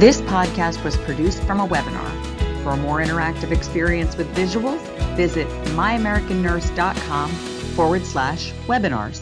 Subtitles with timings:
[0.00, 2.62] This podcast was produced from a webinar.
[2.62, 4.80] For a more interactive experience with visuals,
[5.14, 5.46] visit
[5.76, 7.30] myamericannurse.com
[7.76, 9.20] forward slash webinars.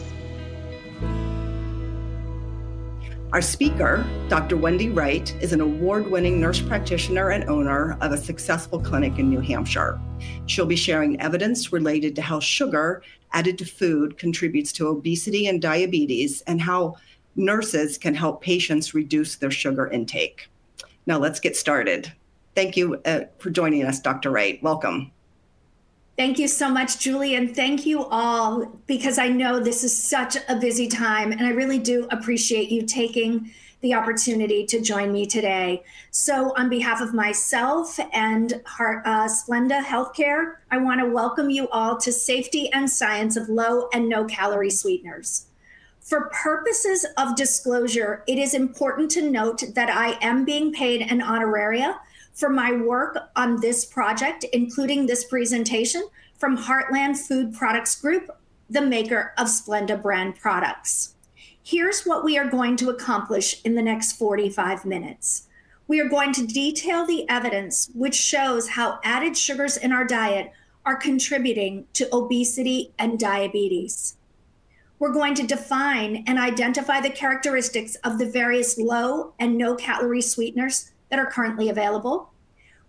[3.33, 4.55] Our speaker, Dr.
[4.55, 9.29] Wendy Wright, is an award winning nurse practitioner and owner of a successful clinic in
[9.29, 9.99] New Hampshire.
[10.45, 13.03] She'll be sharing evidence related to how sugar
[13.33, 16.95] added to food contributes to obesity and diabetes and how
[17.35, 20.47] nurses can help patients reduce their sugar intake.
[21.09, 22.13] Now, let's get started.
[22.53, 24.29] Thank you uh, for joining us, Dr.
[24.29, 24.61] Wright.
[24.61, 25.11] Welcome.
[26.17, 30.37] Thank you so much, Julie, and thank you all because I know this is such
[30.47, 33.49] a busy time, and I really do appreciate you taking
[33.81, 35.83] the opportunity to join me today.
[36.11, 41.97] So, on behalf of myself and uh, Splenda Healthcare, I want to welcome you all
[41.97, 45.48] to Safety and Science of Low and No Calorie Sweeteners.
[46.09, 51.21] For purposes of disclosure, it is important to note that I am being paid an
[51.21, 51.99] honoraria
[52.33, 56.01] for my work on this project, including this presentation
[56.39, 58.31] from Heartland Food Products Group,
[58.67, 61.13] the maker of Splenda brand products.
[61.61, 65.47] Here's what we are going to accomplish in the next 45 minutes.
[65.87, 70.53] We are going to detail the evidence which shows how added sugars in our diet
[70.87, 74.15] are contributing to obesity and diabetes.
[74.99, 80.21] We're going to define and identify the characteristics of the various low and no calorie
[80.21, 82.31] sweeteners that are currently available.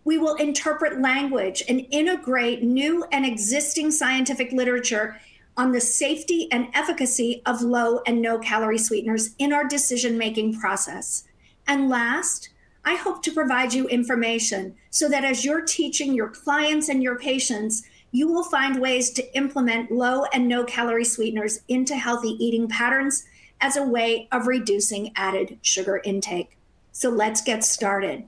[0.02, 5.20] We will interpret language and integrate new and existing scientific literature
[5.56, 10.58] on the safety and efficacy of low and no calorie sweeteners in our decision making
[10.58, 11.24] process.
[11.69, 12.50] And last,
[12.84, 17.19] I hope to provide you information so that as you're teaching your clients and your
[17.19, 22.69] patients, you will find ways to implement low and no calorie sweeteners into healthy eating
[22.69, 23.25] patterns
[23.61, 26.56] as a way of reducing added sugar intake.
[26.92, 28.25] So let's get started.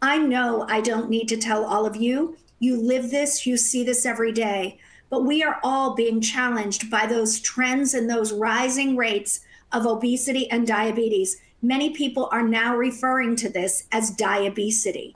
[0.00, 2.36] I know I don't need to tell all of you.
[2.58, 4.78] You live this, you see this every day.
[5.10, 10.50] But we are all being challenged by those trends and those rising rates of obesity
[10.50, 11.36] and diabetes.
[11.60, 15.14] Many people are now referring to this as diabesity.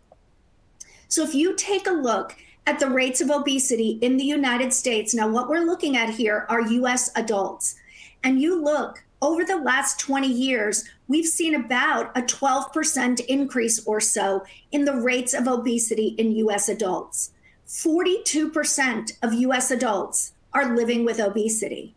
[1.09, 5.15] So if you take a look at the rates of obesity in the United States,
[5.15, 7.77] now what we're looking at here are US adults,
[8.25, 14.01] and you look over the last 20 years, we've seen about a 12% increase or
[14.01, 17.33] so in the rates of obesity in US adults.
[17.67, 21.95] 42% of US adults are living with obesity.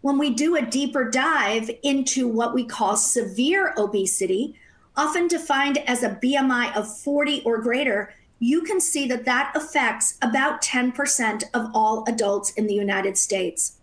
[0.00, 4.54] When we do a deeper dive into what we call severe obesity,
[4.96, 10.18] often defined as a BMI of 40 or greater, you can see that that affects
[10.20, 13.78] about 10% of all adults in the United States.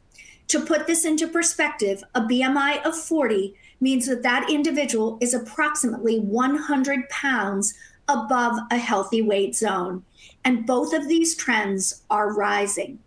[0.47, 6.19] To put this into perspective, a BMI of 40 means that that individual is approximately
[6.19, 7.73] 100 pounds
[8.07, 10.03] above a healthy weight zone.
[10.45, 12.99] And both of these trends are rising.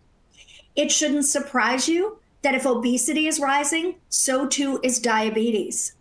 [0.75, 5.93] It shouldn't surprise you that if obesity is rising, so too is diabetes.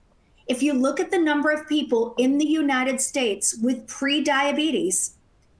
[0.47, 5.16] If you look at the number of people in the United States with pre-diabetes,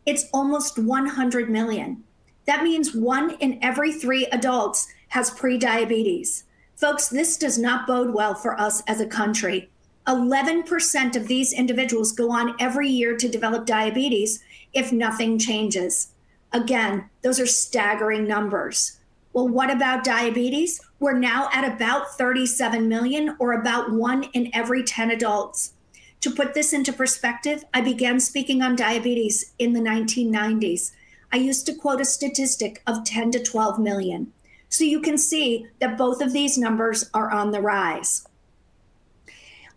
[0.07, 2.03] it's almost 100 million.
[2.47, 6.45] That means one in every three adults has prediabetes.
[6.77, 9.69] Folks, this does not bode well for us as a country.
[10.07, 16.13] 11% of these individuals go on every year to develop diabetes if nothing changes.
[16.53, 19.01] Again, those are staggering numbers.
[19.33, 20.81] Well, what about diabetes?
[21.01, 25.75] We're now at about 37 million, or about one in every 10 adults.
[26.21, 30.93] To put this into perspective, I began speaking on diabetes in the 1990s.
[31.33, 34.33] I used to quote a statistic of 10 to 12 million.
[34.69, 38.27] So you can see that both of these numbers are on the rise.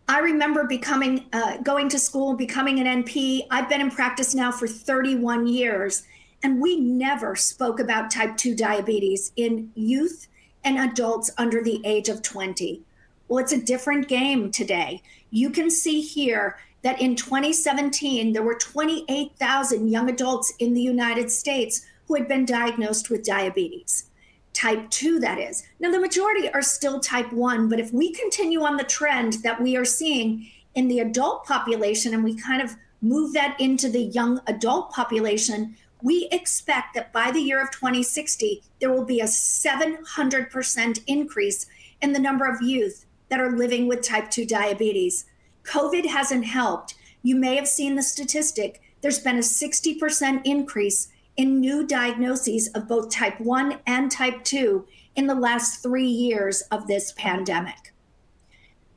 [0.08, 3.46] I remember becoming, uh, going to school, becoming an NP.
[3.52, 6.04] I've been in practice now for 31 years,
[6.42, 10.28] and we never spoke about type 2 diabetes in youth
[10.64, 12.82] and adults under the age of 20.
[13.30, 15.04] Well, it's a different game today.
[15.30, 21.30] You can see here that in 2017, there were 28,000 young adults in the United
[21.32, 24.06] States who had been diagnosed with diabetes
[24.52, 28.64] type 2 that is now the majority are still type 1 but if we continue
[28.64, 32.76] on the trend that we are seeing in the adult population and we kind of
[33.00, 38.64] move that into the young adult population we expect that by the year of 2060
[38.82, 41.68] there will be a 700% increase
[42.02, 45.26] in the number of youth that are living with type 2 diabetes
[45.64, 51.62] covid hasn't helped you may have seen the statistic there's been a 60% increase in
[51.62, 54.86] new diagnoses of both type 1 and type 2
[55.16, 57.94] in the last three years of this pandemic.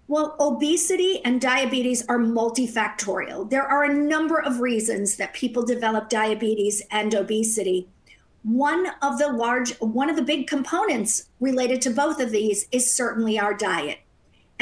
[0.08, 3.49] Well, obesity and diabetes are multifactorial.
[3.49, 7.88] There are a number of reasons that people develop diabetes and obesity.
[8.43, 12.93] One of the large, one of the big components related to both of these is
[12.93, 14.00] certainly our diet.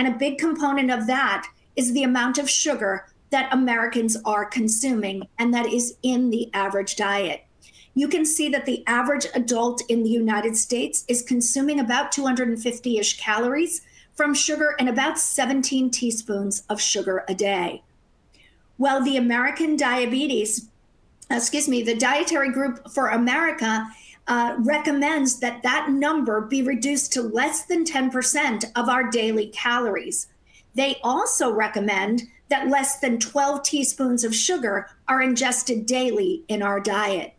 [0.00, 5.28] And a big component of that is the amount of sugar that Americans are consuming,
[5.38, 7.44] and that is in the average diet.
[7.92, 12.96] You can see that the average adult in the United States is consuming about 250
[12.96, 13.82] ish calories
[14.14, 17.82] from sugar and about 17 teaspoons of sugar a day.
[18.78, 20.66] Well, the American Diabetes,
[21.30, 23.86] excuse me, the Dietary Group for America
[24.30, 30.28] uh, recommends that that number be reduced to less than 10% of our daily calories.
[30.76, 36.78] They also recommend that less than 12 teaspoons of sugar are ingested daily in our
[36.78, 37.34] diet.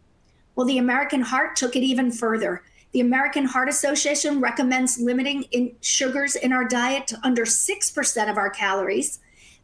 [0.53, 2.61] Well, the American Heart took it even further.
[2.91, 8.37] The American Heart Association recommends limiting in sugars in our diet to under 6% of
[8.37, 9.19] our calories.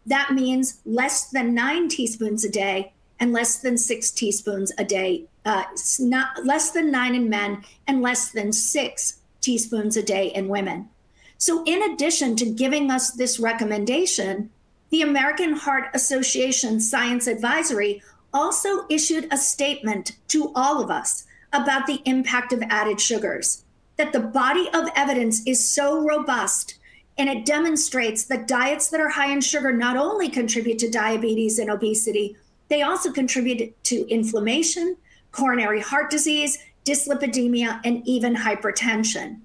[0.06, 5.26] That means less than nine teaspoons a day and less than six teaspoons a day.
[5.46, 5.64] Uh,
[6.00, 10.90] not less than nine in men and less than six teaspoons a day in women.
[11.38, 14.50] So, in addition to giving us this recommendation,
[14.90, 18.02] the American Heart Association Science Advisory
[18.34, 23.64] also issued a statement to all of us about the impact of added sugars,
[23.98, 26.78] that the body of evidence is so robust
[27.18, 31.58] and it demonstrates that diets that are high in sugar not only contribute to diabetes
[31.58, 32.38] and obesity,
[32.70, 34.98] they also contribute to inflammation,
[35.32, 39.40] coronary heart disease, dyslipidemia, and even hypertension.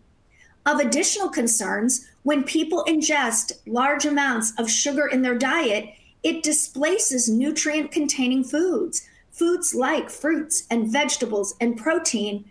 [0.65, 7.29] Of additional concerns, when people ingest large amounts of sugar in their diet, it displaces
[7.29, 12.45] nutrient containing foods, foods like fruits and vegetables and protein.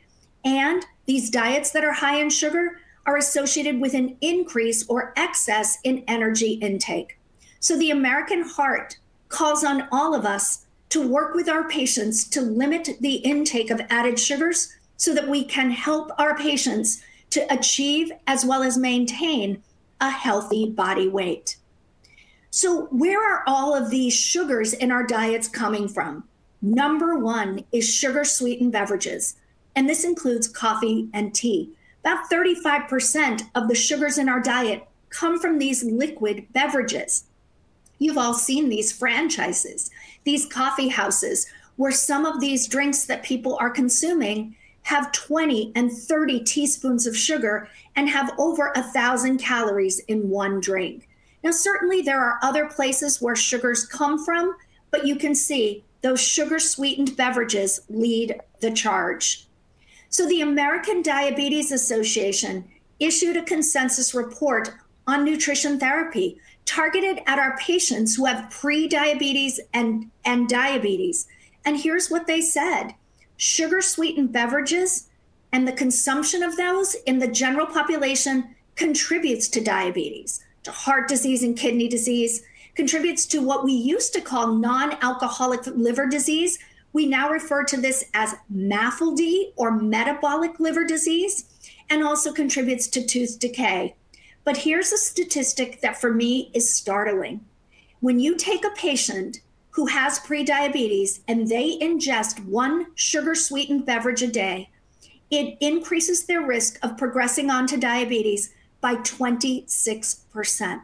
[0.44, 5.77] And these diets that are high in sugar are associated with an increase or excess
[5.83, 7.17] in energy intake.
[7.59, 8.97] So the American Heart
[9.31, 13.81] calls on all of us to work with our patients to limit the intake of
[13.89, 17.01] added sugars so that we can help our patients
[17.31, 19.63] to achieve as well as maintain
[19.99, 21.57] a healthy body weight.
[22.49, 26.25] So, where are all of these sugars in our diets coming from?
[26.61, 29.37] Number one is sugar sweetened beverages,
[29.75, 31.71] and this includes coffee and tea.
[32.03, 37.23] About 35% of the sugars in our diet come from these liquid beverages.
[38.01, 39.92] You've all seen these franchises,
[40.24, 41.45] these coffee houses,
[41.75, 47.15] where some of these drinks that people are consuming have 20 and 30 teaspoons of
[47.15, 51.09] sugar and have over a thousand calories in one drink.
[51.44, 54.56] Now, certainly there are other places where sugars come from,
[54.89, 59.45] but you can see those sugar sweetened beverages lead the charge.
[60.09, 62.68] So, the American Diabetes Association
[63.00, 64.74] issued a consensus report
[65.06, 71.27] on nutrition therapy targeted at our patients who have pre-diabetes and, and diabetes.
[71.65, 72.95] And here's what they said
[73.37, 75.09] sugar sweetened beverages
[75.51, 81.43] and the consumption of those in the general population contributes to diabetes, to heart disease
[81.43, 82.43] and kidney disease,
[82.75, 86.57] contributes to what we used to call non alcoholic liver disease.
[86.93, 91.45] We now refer to this as MAFLD or metabolic liver disease,
[91.89, 93.95] and also contributes to tooth decay.
[94.43, 97.45] But here's a statistic that for me is startling.
[98.00, 104.24] When you take a patient who has prediabetes and they ingest one sugar sweetened beverage
[104.24, 104.69] a day,
[105.29, 110.81] it increases their risk of progressing on to diabetes by 26%.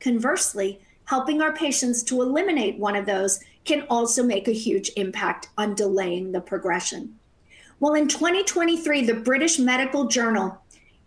[0.00, 5.48] Conversely, helping our patients to eliminate one of those can also make a huge impact
[5.56, 7.16] on delaying the progression.
[7.78, 10.60] Well, in 2023, the British Medical Journal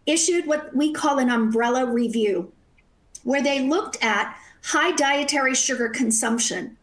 [0.06, 2.52] issued what we call an umbrella review,
[3.24, 6.78] where they looked at high dietary sugar consumption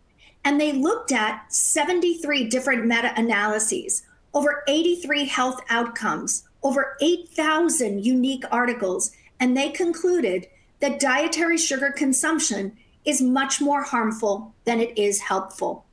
[0.45, 8.45] and they looked at 73 different meta analyses, over 83 health outcomes, over 8,000 unique
[8.51, 10.47] articles, and they concluded
[10.81, 15.85] that dietary sugar consumption is much more harmful than it is helpful.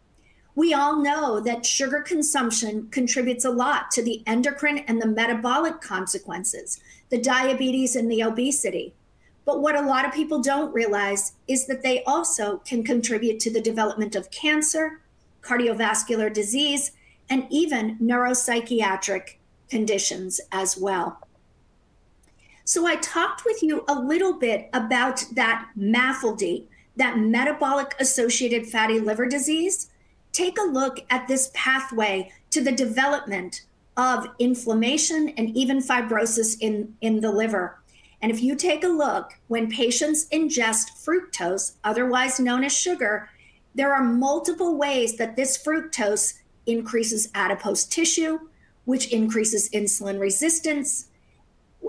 [0.57, 5.81] We all know that sugar consumption contributes a lot to the endocrine and the metabolic
[5.81, 8.95] consequences, the diabetes and the obesity.
[9.45, 13.53] But what a lot of people don't realize is that they also can contribute to
[13.53, 15.01] the development of cancer,
[15.43, 16.91] cardiovascular disease,
[17.29, 19.35] and even neuropsychiatric
[19.69, 21.19] conditions as well.
[22.65, 26.63] So, I talked with you a little bit about that MAFLD,
[26.95, 29.91] that metabolic associated fatty liver disease.
[30.37, 33.63] Take a look at this pathway to the development
[33.97, 37.79] of inflammation and even fibrosis in, in the liver.
[38.21, 43.31] And if you take a look, when patients ingest fructose, otherwise known as sugar,
[43.73, 46.35] there are multiple ways that this fructose
[46.67, 48.37] increases adipose tissue,
[48.85, 51.07] which increases insulin resistance.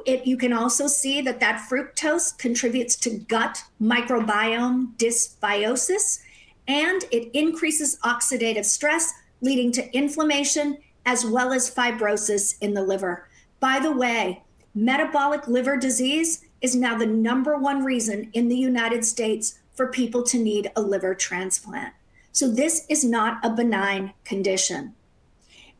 [0.06, 6.22] It, you can also see that that fructose contributes to gut microbiome dysbiosis,
[6.68, 13.26] and it increases oxidative stress, leading to inflammation as well as fibrosis in the liver.
[13.58, 14.42] By the way,
[14.74, 20.22] metabolic liver disease is now the number one reason in the United States for people
[20.24, 21.94] to need a liver transplant.
[22.32, 24.94] So, this is not a benign condition.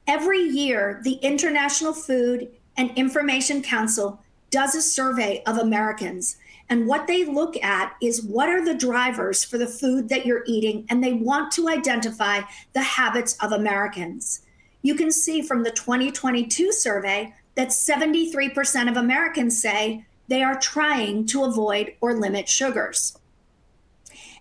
[0.07, 6.37] Every year, the International Food and Information Council does a survey of Americans.
[6.71, 10.45] And what they look at is what are the drivers for the food that you're
[10.47, 12.43] eating, and they want to identify
[12.75, 14.43] the habits of Americans.
[14.83, 21.27] You can see from the 2022 survey that 73% of Americans say they are trying
[21.27, 23.19] to avoid or limit sugars.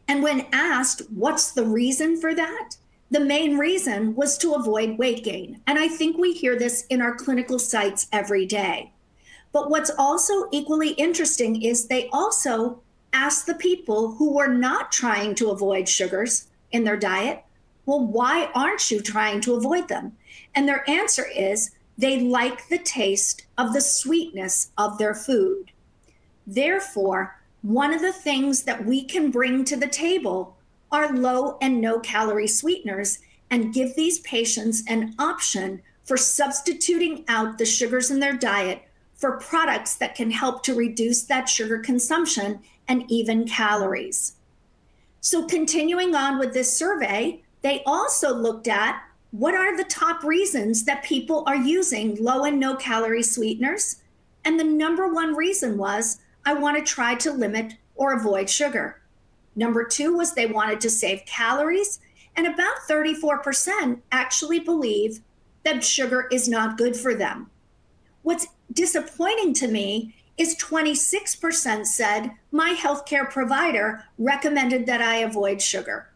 [0.08, 2.78] And when asked what's the reason for that,
[3.10, 5.62] the main reason was to avoid weight gain.
[5.66, 8.92] And I think we hear this in our clinical sites every day.
[9.52, 12.82] But what's also equally interesting is they also
[13.14, 17.44] asked the people who were not trying to avoid sugars in their diet,
[17.86, 20.18] well, why aren't you trying to avoid them?
[20.54, 25.72] And their answer is they like the taste of the sweetness of their food.
[26.46, 30.58] Therefore, one of the things that we can bring to the table
[30.92, 37.58] are low and no calorie sweeteners and give these patients an option for substituting out
[37.58, 38.87] the sugars in their diet
[39.18, 44.34] for products that can help to reduce that sugar consumption and even calories.
[45.20, 50.86] So, continuing on with this survey, they also looked at what are the top reasons
[50.86, 53.98] that people are using low and no calorie sweeteners?
[54.46, 59.02] And the number one reason was I want to try to limit or avoid sugar.
[59.56, 62.00] Number two was they wanted to save calories.
[62.36, 65.20] And about 34% actually believe
[65.64, 67.50] that sugar is not good for them.
[68.22, 76.10] What's disappointing to me is 26% said my healthcare provider recommended that I avoid sugar.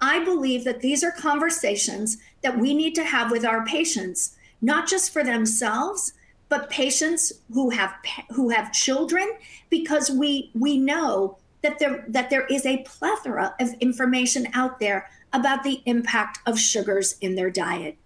[0.00, 4.86] I believe that these are conversations that we need to have with our patients, not
[4.88, 6.12] just for themselves,
[6.48, 7.94] but patients who have
[8.30, 9.28] who have children,
[9.70, 15.08] because we we know that there that there is a plethora of information out there
[15.32, 17.96] about the impact of sugars in their diet.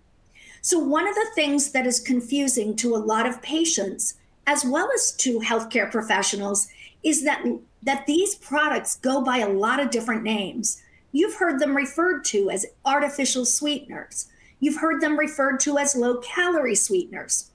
[0.60, 4.14] So one of the things that is confusing to a lot of patients
[4.46, 6.68] as well as to healthcare professionals
[7.02, 7.44] is that
[7.82, 10.82] that these products go by a lot of different names.
[11.12, 14.26] You've heard them referred to as artificial sweeteners.
[14.58, 17.50] You've heard them referred to as low calorie sweeteners.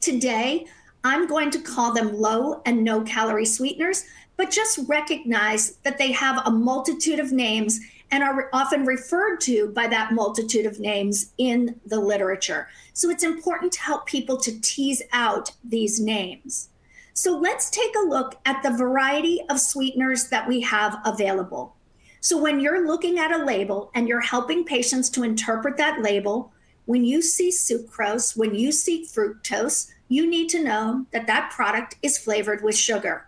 [0.00, 0.66] Today,
[1.02, 4.04] I'm going to call them low and no calorie sweeteners,
[4.40, 7.78] but just recognize that they have a multitude of names
[8.10, 12.66] and are often referred to by that multitude of names in the literature.
[12.94, 16.70] So it's important to help people to tease out these names.
[17.12, 21.76] So let's take a look at the variety of sweeteners that we have available.
[22.22, 26.50] So when you're looking at a label and you're helping patients to interpret that label,
[26.86, 31.96] when you see sucrose, when you see fructose, you need to know that that product
[32.00, 33.26] is flavored with sugar.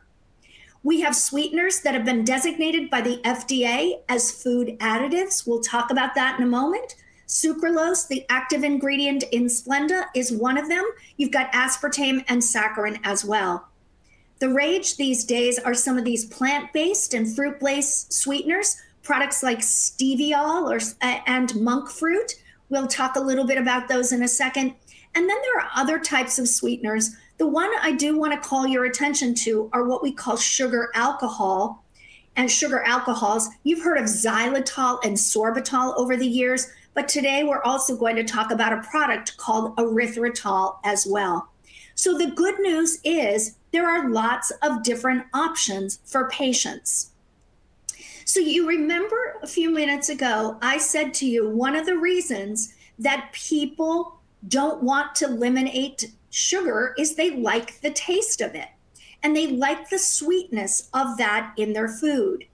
[0.84, 5.46] We have sweeteners that have been designated by the FDA as food additives.
[5.46, 6.96] We'll talk about that in a moment.
[7.28, 10.84] Sucralose, the active ingredient in Splenda, is one of them.
[11.16, 13.68] You've got aspartame and saccharin as well.
[14.40, 19.42] The rage these days are some of these plant based and fruit based sweeteners, products
[19.42, 22.34] like Steviol or, uh, and monk fruit.
[22.68, 24.74] We'll talk a little bit about those in a second.
[25.14, 27.14] And then there are other types of sweeteners.
[27.42, 30.92] The one I do want to call your attention to are what we call sugar
[30.94, 31.84] alcohol
[32.36, 33.48] and sugar alcohols.
[33.64, 38.22] You've heard of xylitol and sorbitol over the years, but today we're also going to
[38.22, 41.48] talk about a product called erythritol as well.
[41.96, 47.10] So the good news is there are lots of different options for patients.
[48.24, 52.72] So you remember a few minutes ago, I said to you one of the reasons
[53.00, 58.68] that people don't want to eliminate sugar is they like the taste of it
[59.22, 62.46] and they like the sweetness of that in their food.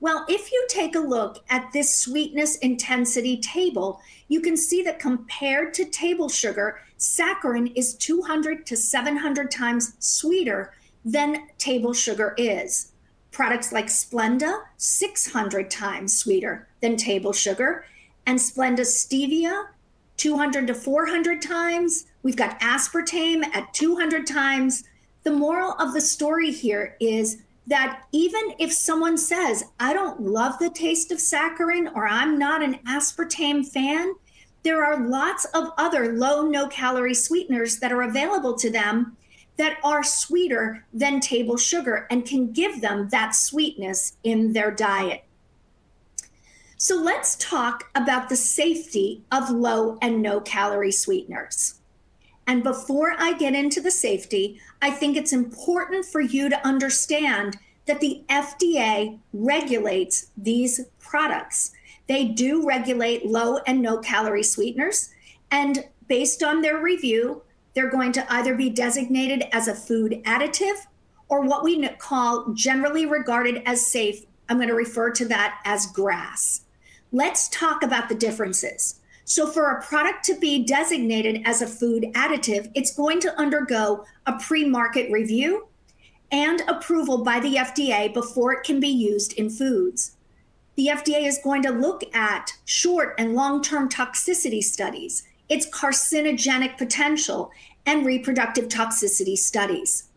[0.00, 4.98] Well, if you take a look at this sweetness intensity table, you can see that
[4.98, 10.72] compared to table sugar, saccharin is 200 to 700 times sweeter
[11.04, 12.92] than table sugar is.
[13.30, 17.84] Products like Splenda, 600 times sweeter than table sugar,
[18.26, 19.66] and Splenda stevia,
[20.18, 22.06] 200 to 400 times.
[22.22, 24.84] We've got aspartame at 200 times.
[25.24, 30.58] the moral of the story here is that even if someone says, I don't love
[30.58, 34.14] the taste of saccharin or I'm not an aspartame fan,
[34.62, 39.16] there are lots of other low, no calorie sweeteners that are available to them
[39.58, 45.24] that are sweeter than table sugar and can give them that sweetness in their diet.
[46.80, 51.80] So let's talk about the safety of low and no calorie sweeteners.
[52.46, 57.58] And before I get into the safety, I think it's important for you to understand
[57.86, 61.72] that the FDA regulates these products.
[62.06, 65.12] They do regulate low and no calorie sweeteners.
[65.50, 67.42] And based on their review,
[67.74, 70.86] they're going to either be designated as a food additive
[71.28, 74.24] or what we call generally regarded as safe.
[74.48, 76.62] I'm going to refer to that as GRAS.
[77.12, 79.00] Let's talk about the differences.
[79.24, 84.04] So, for a product to be designated as a food additive, it's going to undergo
[84.26, 85.68] a pre market review
[86.30, 90.16] and approval by the FDA before it can be used in foods.
[90.76, 96.76] The FDA is going to look at short and long term toxicity studies, its carcinogenic
[96.76, 97.50] potential,
[97.86, 100.07] and reproductive toxicity studies.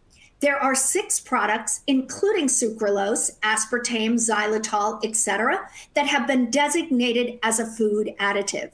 [0.42, 7.66] There are six products, including sucralose, aspartame, xylitol, etc., that have been designated as a
[7.66, 8.72] food additive.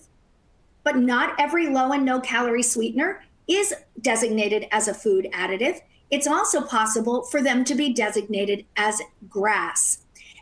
[0.83, 5.81] But not every low and no calorie sweetener is designated as a food additive.
[6.09, 9.99] It's also possible for them to be designated as GRAS.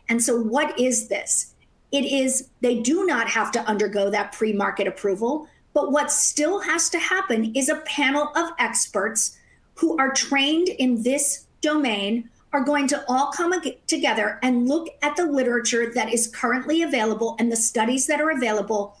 [0.08, 1.54] And so, what is this?
[1.90, 6.60] It is, they do not have to undergo that pre market approval, but what still
[6.60, 9.35] has to happen is a panel of experts
[9.76, 13.52] who are trained in this domain are going to all come
[13.86, 18.30] together and look at the literature that is currently available and the studies that are
[18.30, 18.96] available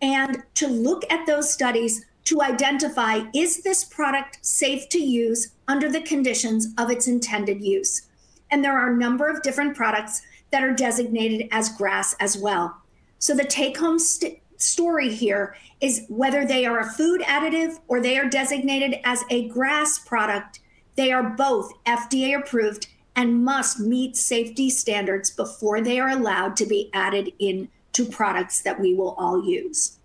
[0.00, 5.90] and to look at those studies to identify is this product safe to use under
[5.90, 8.02] the conditions of its intended use.
[8.50, 12.76] And there are a number of different products that are designated as GRAS as well.
[13.18, 18.00] So the take home st- story here is whether they are a food additive or
[18.00, 20.60] they are designated as a GRAS product,
[20.96, 26.66] they are both FDA approved and must meet safety standards before they are allowed to
[26.66, 29.98] be added in to products that we will all use.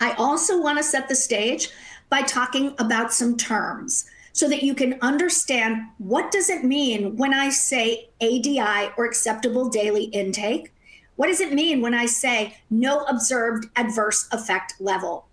[0.00, 1.70] I also want to set the stage
[2.08, 7.34] by talking about some terms so that you can understand what does it mean when
[7.34, 10.72] I say ADI or acceptable daily intake?
[11.16, 15.26] What does it mean when I say no observed adverse effect level?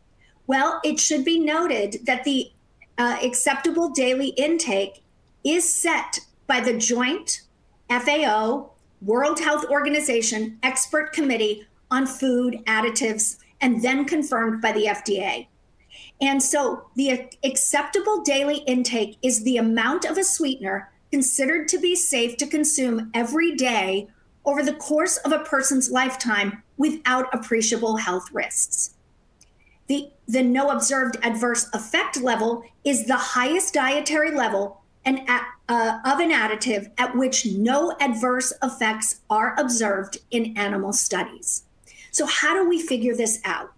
[0.48, 2.52] Well, it should be noted that the
[2.98, 5.04] uh, acceptable daily intake
[5.44, 7.42] is set by the joint
[7.90, 15.48] FAO World Health Organization Expert Committee on Food Additives and then confirmed by the FDA.
[16.22, 21.96] And so the acceptable daily intake is the amount of a sweetener considered to be
[21.96, 24.08] safe to consume every day
[24.50, 28.96] over the course of a person's lifetime without appreciable health risks.
[29.86, 36.20] The, the no observed adverse effect level is the highest dietary level and uh, of
[36.20, 41.64] an additive at which no adverse effects are observed in animal studies.
[42.12, 43.72] So, how do we figure this out?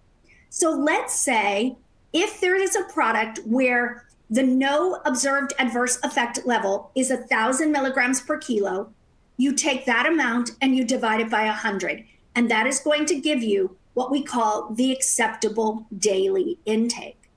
[0.50, 1.76] So, let's say
[2.14, 8.22] if there is a product where the no observed adverse effect level is 1,000 milligrams
[8.22, 8.92] per kilo,
[9.41, 12.06] you take that amount and you divide it by 100.
[12.36, 17.32] And that is going to give you what we call the acceptable daily intake.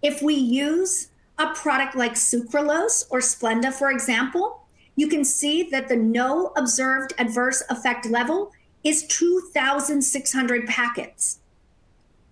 [0.00, 1.08] If we use
[1.38, 4.62] a product like sucralose or Splenda, for example,
[4.94, 8.52] you can see that the no observed adverse effect level
[8.84, 11.40] is 2,600 packets.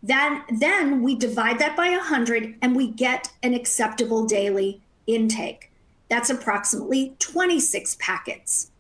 [0.01, 5.73] Then, then we divide that by 100 and we get an acceptable daily intake.
[6.09, 8.71] That's approximately 26 packets.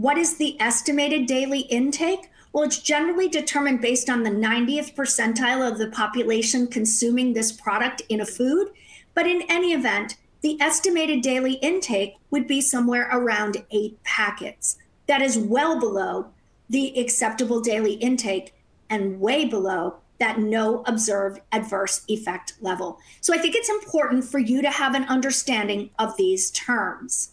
[0.00, 2.30] What is the estimated daily intake?
[2.54, 8.00] Well, it's generally determined based on the 90th percentile of the population consuming this product
[8.08, 8.70] in a food.
[9.12, 14.78] But in any event, the estimated daily intake would be somewhere around eight packets.
[15.06, 16.30] That is well below
[16.70, 18.54] the acceptable daily intake
[18.88, 22.98] and way below that no observed adverse effect level.
[23.20, 27.32] So I think it's important for you to have an understanding of these terms.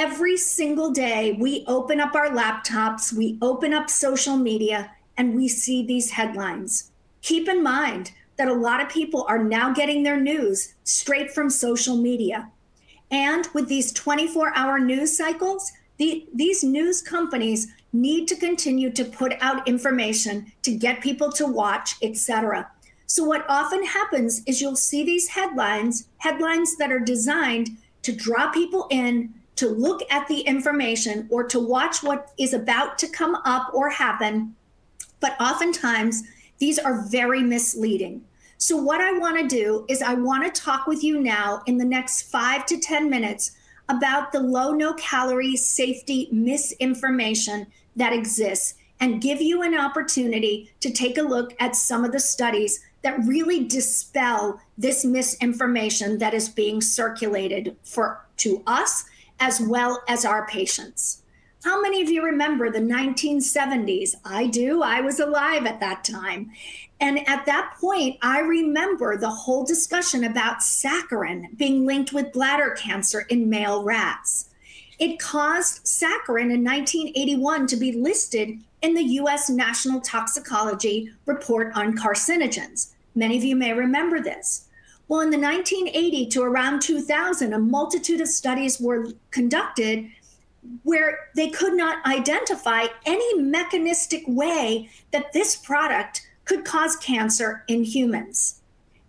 [0.00, 5.48] Every single day, we open up our laptops, we open up social media, and we
[5.48, 6.92] see these headlines.
[7.20, 11.50] Keep in mind that a lot of people are now getting their news straight from
[11.50, 12.48] social media.
[13.10, 19.04] And with these 24 hour news cycles, the, these news companies need to continue to
[19.04, 22.70] put out information to get people to watch, etc.
[23.06, 27.70] So what often happens is you'll see these headlines, headlines that are designed
[28.02, 32.96] to draw people in to look at the information or to watch what is about
[32.96, 34.54] to come up or happen.
[35.18, 36.22] But oftentimes,
[36.58, 38.22] these are very misleading.
[38.56, 41.76] So, what I want to do is, I want to talk with you now in
[41.76, 43.50] the next five to 10 minutes
[43.88, 47.66] about the low no calorie safety misinformation
[47.96, 52.20] that exists and give you an opportunity to take a look at some of the
[52.20, 59.04] studies that really dispel this misinformation that is being circulated for to us
[59.40, 61.22] as well as our patients.
[61.64, 64.14] How many of you remember the 1970s?
[64.24, 64.82] I do.
[64.82, 66.52] I was alive at that time.
[67.00, 72.76] And at that point, I remember the whole discussion about saccharin being linked with bladder
[72.78, 74.50] cancer in male rats.
[74.98, 81.96] It caused saccharin in 1981 to be listed in the US National Toxicology Report on
[81.96, 82.92] Carcinogens.
[83.14, 84.67] Many of you may remember this.
[85.08, 90.10] Well, in the 1980 to around 2000, a multitude of studies were conducted
[90.82, 97.84] where they could not identify any mechanistic way that this product could cause cancer in
[97.84, 98.60] humans.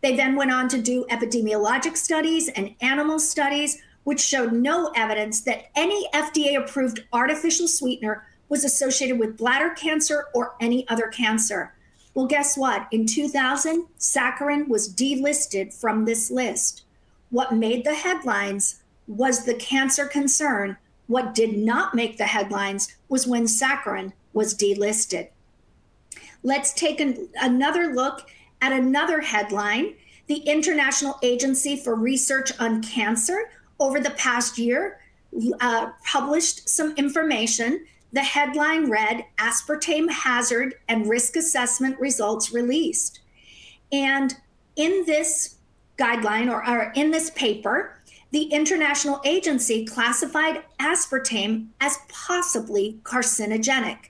[0.02, 5.42] They then went on to do epidemiologic studies and animal studies, which showed no evidence
[5.42, 11.74] that any FDA approved artificial sweetener was associated with bladder cancer or any other cancer.
[12.14, 12.88] Well, guess what?
[12.92, 16.84] In 2000, saccharin was delisted from this list.
[17.30, 20.78] What made the headlines was the cancer concern.
[21.08, 25.30] What did not make the headlines was when saccharin was delisted.
[26.44, 28.30] Let's take an, another look
[28.62, 29.96] at another headline.
[30.28, 35.00] The International Agency for Research on Cancer over the past year
[35.60, 43.20] uh, published some information the headline read Aspartame Hazard and Risk Assessment Results Released.
[43.92, 44.36] And
[44.76, 45.56] in this
[45.98, 48.00] guideline or, or in this paper,
[48.32, 54.10] the international agency classified aspartame as possibly carcinogenic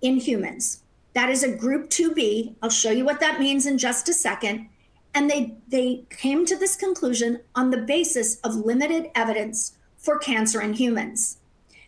[0.00, 0.82] in humans.
[1.14, 2.56] That is a group 2B.
[2.62, 4.68] I'll show you what that means in just a second.
[5.14, 10.62] And they, they came to this conclusion on the basis of limited evidence for cancer
[10.62, 11.38] in humans.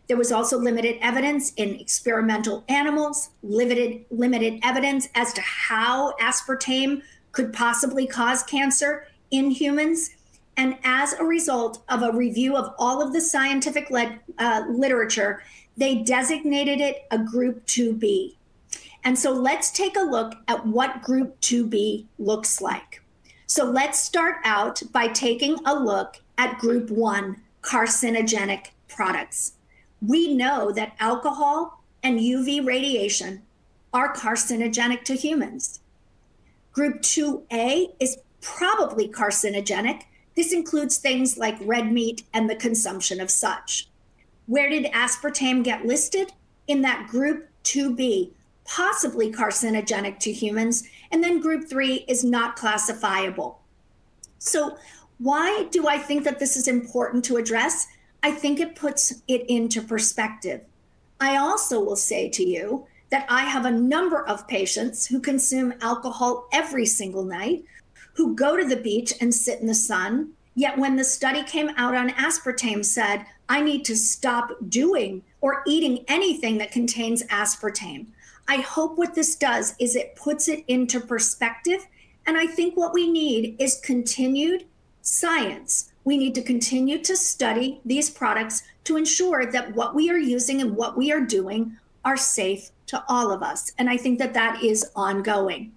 [0.06, 7.02] There was also limited evidence in experimental animals, limited, limited evidence as to how aspartame
[7.32, 10.10] could possibly cause cancer in humans.
[10.56, 15.42] And as a result of a review of all of the scientific uh, literature,
[15.76, 18.36] they designated it a Group 2B.
[19.02, 23.02] And so let's take a look at what Group 2B looks like.
[23.46, 29.53] So let's start out by taking a look at Group 1 carcinogenic products
[30.06, 33.42] we know that alcohol and UV radiation
[33.92, 35.80] are carcinogenic to humans.
[36.72, 40.02] Group 2A is probably carcinogenic.
[40.34, 43.88] This includes things like red meat and the consumption of such.
[44.46, 46.32] Where did aspartame get listed?
[46.66, 48.32] In that group 2B,
[48.64, 50.84] possibly carcinogenic to humans.
[51.10, 53.60] And then group 3 is not classifiable.
[54.38, 54.76] So,
[55.18, 57.86] why do I think that this is important to address?
[58.24, 60.62] I think it puts it into perspective.
[61.20, 65.74] I also will say to you that I have a number of patients who consume
[65.82, 67.66] alcohol every single night,
[68.14, 70.30] who go to the beach and sit in the sun.
[70.54, 75.62] Yet when the study came out on aspartame said, I need to stop doing or
[75.66, 78.06] eating anything that contains aspartame.
[78.48, 81.86] I hope what this does is it puts it into perspective.
[82.26, 84.64] And I think what we need is continued
[85.02, 90.18] science we need to continue to study these products to ensure that what we are
[90.18, 93.72] using and what we are doing are safe to all of us.
[93.78, 95.72] And I think that that is ongoing.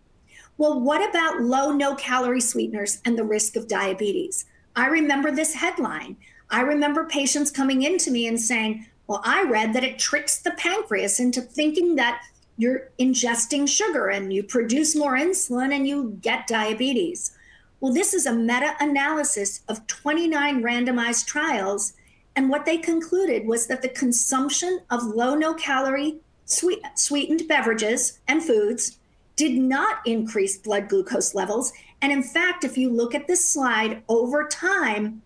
[0.57, 4.45] Well, what about low no calorie sweeteners and the risk of diabetes?
[4.75, 6.17] I remember this headline.
[6.49, 10.51] I remember patients coming into me and saying, Well, I read that it tricks the
[10.51, 12.21] pancreas into thinking that
[12.57, 17.36] you're ingesting sugar and you produce more insulin and you get diabetes.
[17.79, 21.93] Well, this is a meta analysis of 29 randomized trials.
[22.35, 28.19] And what they concluded was that the consumption of low no calorie sweet, sweetened beverages
[28.27, 28.97] and foods
[29.35, 31.71] did not increase blood glucose levels.
[32.01, 35.21] And in fact, if you look at this slide over time,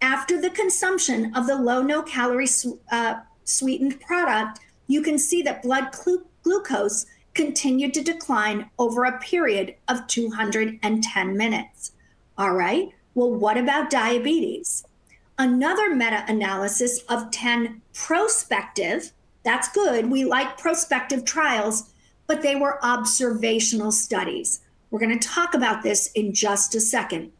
[0.00, 2.48] after the consumption of the low no calorie
[2.90, 9.18] uh, sweetened product, you can see that blood glu- glucose continued to decline over a
[9.18, 11.92] period of 210 minutes.
[12.38, 14.84] All right, well, what about diabetes?
[15.38, 20.10] Another meta analysis of 10 prospective, that's good.
[20.10, 21.92] We like prospective trials,
[22.26, 24.60] but they were observational studies.
[24.90, 27.32] We're going to talk about this in just a second.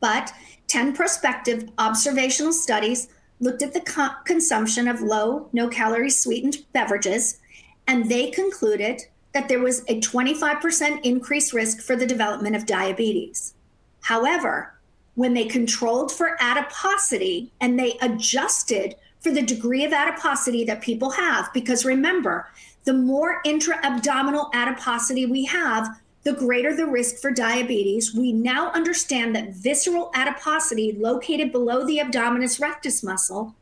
[0.00, 0.32] But
[0.68, 3.08] 10 prospective observational studies
[3.40, 7.38] looked at the co- consumption of low, no calorie sweetened beverages,
[7.88, 13.54] and they concluded that there was a 25% increased risk for the development of diabetes.
[14.02, 14.74] However,
[15.14, 21.10] when they controlled for adiposity and they adjusted for the degree of adiposity that people
[21.10, 22.48] have, because remember,
[22.84, 25.88] the more intra abdominal adiposity we have,
[26.22, 28.14] the greater the risk for diabetes.
[28.14, 33.54] We now understand that visceral adiposity located below the abdominis rectus muscle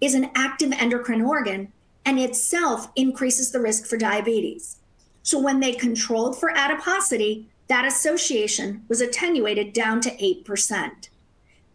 [0.00, 1.72] is an active endocrine organ
[2.04, 4.76] and itself increases the risk for diabetes.
[5.22, 11.08] So when they controlled for adiposity, that association was attenuated down to 8%.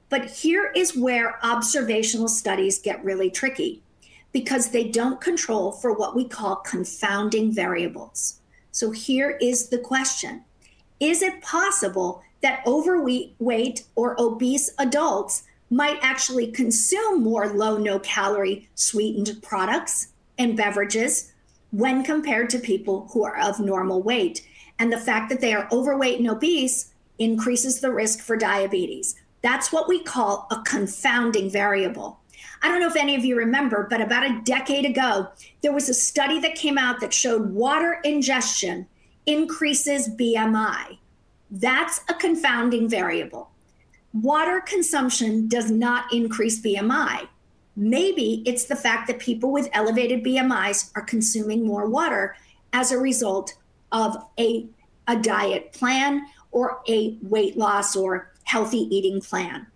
[0.10, 3.82] But here is where observational studies get really tricky
[4.32, 8.42] because they don't control for what we call confounding variables.
[8.72, 10.44] So here is the question
[11.00, 18.68] Is it possible that overweight or obese adults might actually consume more low, no calorie
[18.76, 21.34] sweetened products and beverages
[21.72, 24.46] when compared to people who are of normal weight?
[24.80, 29.16] And the fact that they are overweight and obese increases the risk for diabetes.
[29.42, 32.20] That's what we call a confounding variable.
[32.62, 35.28] I don't know if any of you remember, but about a decade ago,
[35.62, 38.88] there was a study that came out that showed water ingestion
[39.26, 40.98] increases BMI.
[41.52, 43.52] That's a confounding variable.
[44.14, 47.28] Water consumption does not increase BMI.
[47.76, 52.36] Maybe it's the fact that people with elevated BMIs are consuming more water
[52.74, 53.54] as a result
[53.92, 54.66] of a,
[55.08, 59.68] a diet plan or a weight loss or healthy eating plan.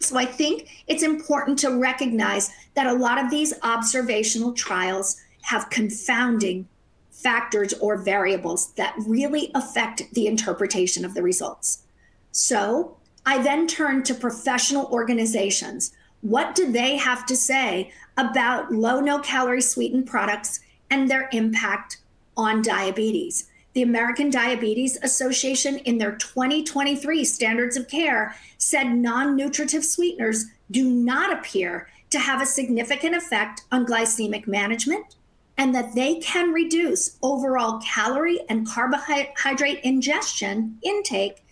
[0.00, 5.70] So I think it's important to recognize that a lot of these observational trials have
[5.70, 6.68] confounding
[7.10, 11.82] factors or variables that really affect the interpretation of the results.
[12.30, 15.92] So I then turn to professional organizations.
[16.26, 20.58] What do they have to say about low no calorie sweetened products
[20.90, 21.98] and their impact
[22.36, 23.48] on diabetes?
[23.74, 30.90] The American Diabetes Association, in their 2023 standards of care, said non nutritive sweeteners do
[30.90, 35.14] not appear to have a significant effect on glycemic management
[35.56, 41.44] and that they can reduce overall calorie and carbohydrate ingestion intake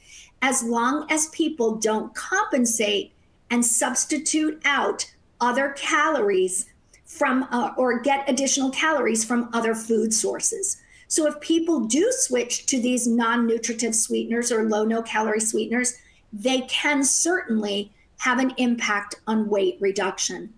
[0.43, 3.14] as long as people don't compensate
[3.55, 6.67] and substitute out other calories
[7.05, 10.83] from uh, or get additional calories from other food sources.
[11.07, 15.97] So if people do switch to these non-nutritive sweeteners or low no calorie sweeteners,
[16.33, 20.53] they can certainly have an impact on weight reduction.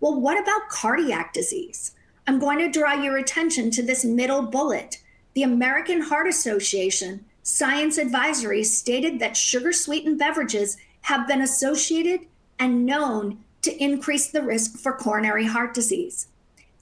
[0.00, 1.92] Well, what about cardiac disease?
[2.26, 5.00] I'm going to draw your attention to this middle bullet.
[5.34, 12.26] The American Heart Association Science Advisory stated that sugar sweetened beverages have been associated
[12.60, 16.28] and known to increase the risk for coronary heart disease.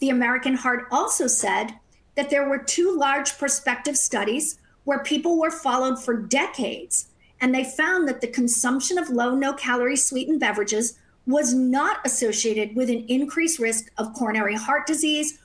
[0.00, 1.74] The American Heart also said
[2.16, 7.08] that there were two large prospective studies where people were followed for decades,
[7.40, 12.74] and they found that the consumption of low no calorie sweetened beverages was not associated
[12.74, 15.38] with an increased risk of coronary heart disease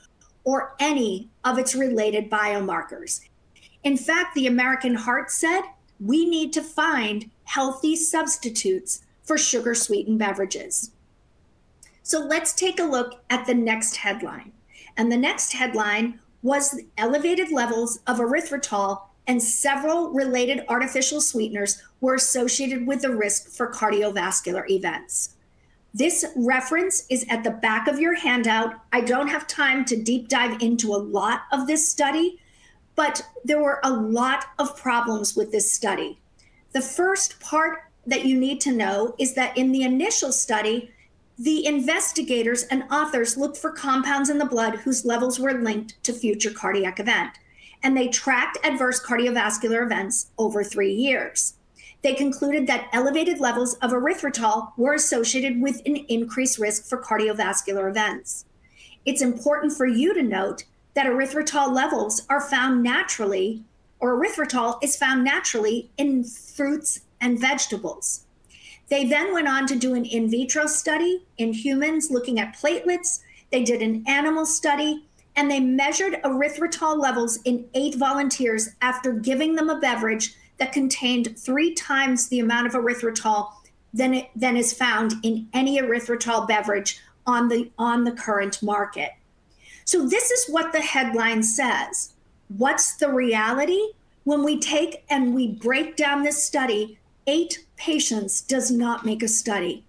[0.44, 3.20] or any of its related biomarkers.
[3.82, 5.62] In fact, the American Heart said
[6.00, 10.92] we need to find healthy substitutes for sugar sweetened beverages.
[12.02, 14.52] So let's take a look at the next headline.
[14.96, 22.14] And the next headline was elevated levels of erythritol and several related artificial sweeteners were
[22.14, 25.36] associated with the risk for cardiovascular events.
[25.94, 28.74] This reference is at the back of your handout.
[28.92, 32.40] I don't have time to deep dive into a lot of this study,
[32.96, 36.18] but there were a lot of problems with this study.
[36.72, 40.90] The first part that you need to know is that in the initial study,
[41.38, 46.12] the investigators and authors looked for compounds in the blood whose levels were linked to
[46.12, 47.32] future cardiac event,
[47.82, 51.54] and they tracked adverse cardiovascular events over three years.
[52.02, 57.88] They concluded that elevated levels of erythritol were associated with an increased risk for cardiovascular
[57.88, 58.44] events.
[59.06, 60.64] It's important for you to note
[60.94, 63.64] that erythritol levels are found naturally,
[63.98, 68.26] or erythritol is found naturally in fruits and vegetables.
[68.90, 73.20] They then went on to do an in vitro study in humans looking at platelets.
[73.50, 75.04] They did an animal study
[75.36, 81.36] and they measured erythritol levels in eight volunteers after giving them a beverage that contained
[81.36, 83.50] three times the amount of erythritol
[83.92, 89.12] than, it, than is found in any erythritol beverage on the, on the current market.
[89.86, 92.14] So, this is what the headline says.
[92.48, 93.80] What's the reality?
[94.24, 99.28] When we take and we break down this study eight patients does not make a
[99.28, 99.84] study.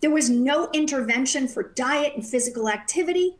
[0.00, 3.36] There was no intervention for diet and physical activity.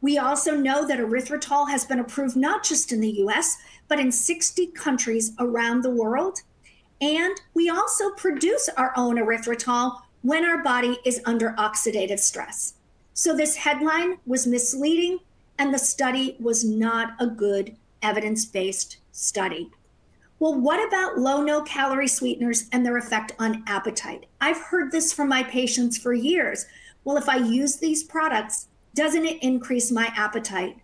[0.00, 3.56] We also know that erythritol has been approved not just in the US,
[3.88, 6.42] but in 60 countries around the world.
[7.00, 12.74] And we also produce our own erythritol when our body is under oxidative stress.
[13.14, 15.20] So this headline was misleading,
[15.58, 19.70] and the study was not a good evidence based study.
[20.40, 24.26] Well, what about low no calorie sweeteners and their effect on appetite?
[24.40, 26.66] I've heard this from my patients for years.
[27.04, 30.78] Well, if I use these products, doesn't it increase my appetite?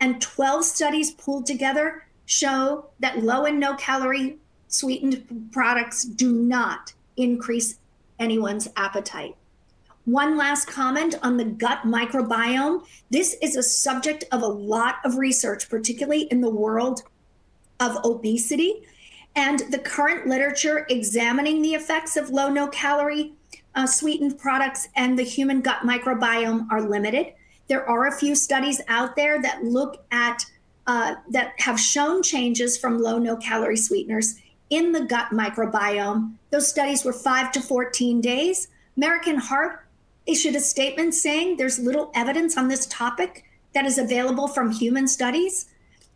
[0.00, 6.92] And 12 studies pooled together show that low and no calorie sweetened products do not
[7.16, 7.78] increase
[8.18, 9.36] anyone's appetite.
[10.04, 12.84] One last comment on the gut microbiome.
[13.10, 17.02] This is a subject of a lot of research, particularly in the world
[17.80, 18.82] of obesity.
[19.36, 23.32] And the current literature examining the effects of low no calorie
[23.74, 27.34] uh, sweetened products and the human gut microbiome are limited.
[27.68, 30.44] There are a few studies out there that look at
[30.86, 36.34] uh, that have shown changes from low no calorie sweeteners in the gut microbiome.
[36.50, 38.68] Those studies were five to 14 days.
[38.96, 39.86] American Heart
[40.26, 45.06] issued a statement saying there's little evidence on this topic that is available from human
[45.06, 45.66] studies.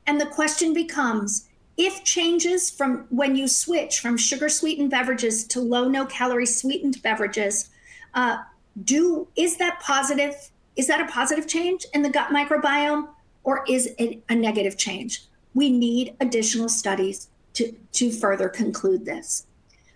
[0.07, 1.49] And the question becomes
[1.83, 7.03] if changes from when you switch from sugar sweetened beverages to low no calorie sweetened
[7.03, 7.71] beverages
[8.15, 8.39] uh,
[8.85, 10.35] do is that positive
[10.77, 13.09] is that a positive change in the gut microbiome
[13.45, 15.25] or is it a negative change?
[15.55, 19.47] We need additional studies to, to further conclude this.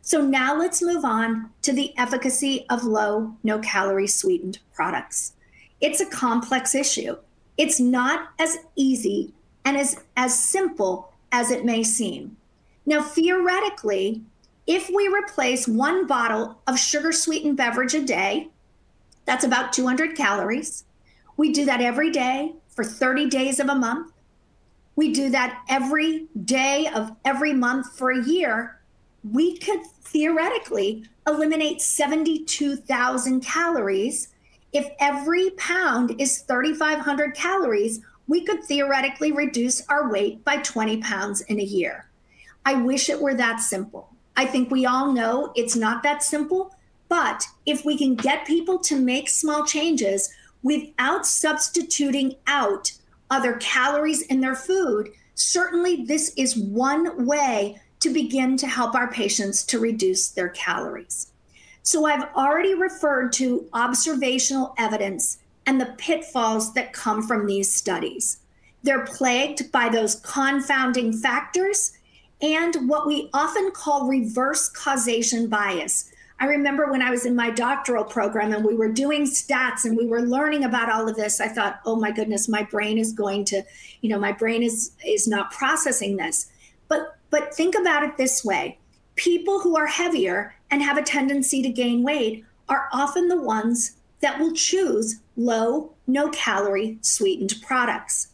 [0.03, 5.33] So now let's move on to the efficacy of low no calorie sweetened products.
[5.81, 7.17] It's a complex issue.
[7.57, 9.33] It's not as easy
[9.65, 12.35] and as as simple as it may seem.
[12.87, 14.23] Now, theoretically,
[14.67, 18.49] if we replace one bottle of sugar sweetened beverage a day,
[19.27, 20.85] that's about 200 calories.
[21.37, 24.13] We do that every day for 30 days of a month.
[24.95, 28.81] We do that every day of every month for a year.
[29.31, 34.29] We could theoretically eliminate 72,000 calories.
[34.73, 41.41] If every pound is 3,500 calories, we could theoretically reduce our weight by 20 pounds
[41.43, 42.09] in a year.
[42.65, 44.11] I wish it were that simple.
[44.37, 46.75] I think we all know it's not that simple,
[47.09, 52.93] but if we can get people to make small changes without substituting out
[53.31, 59.11] other calories in their food, certainly this is one way to begin to help our
[59.11, 61.33] patients to reduce their calories.
[61.83, 68.39] So I've already referred to observational evidence and the pitfalls that come from these studies.
[68.83, 71.93] They're plagued by those confounding factors
[72.41, 76.11] and what we often call reverse causation bias.
[76.39, 79.97] I remember when I was in my doctoral program and we were doing stats and
[79.97, 83.13] we were learning about all of this, I thought, "Oh my goodness, my brain is
[83.13, 83.63] going to,
[84.03, 86.49] you know, my brain is is not processing this."
[86.89, 88.79] But but think about it this way.
[89.17, 93.96] People who are heavier and have a tendency to gain weight are often the ones
[94.21, 98.29] that will choose low, no calorie sweetened products.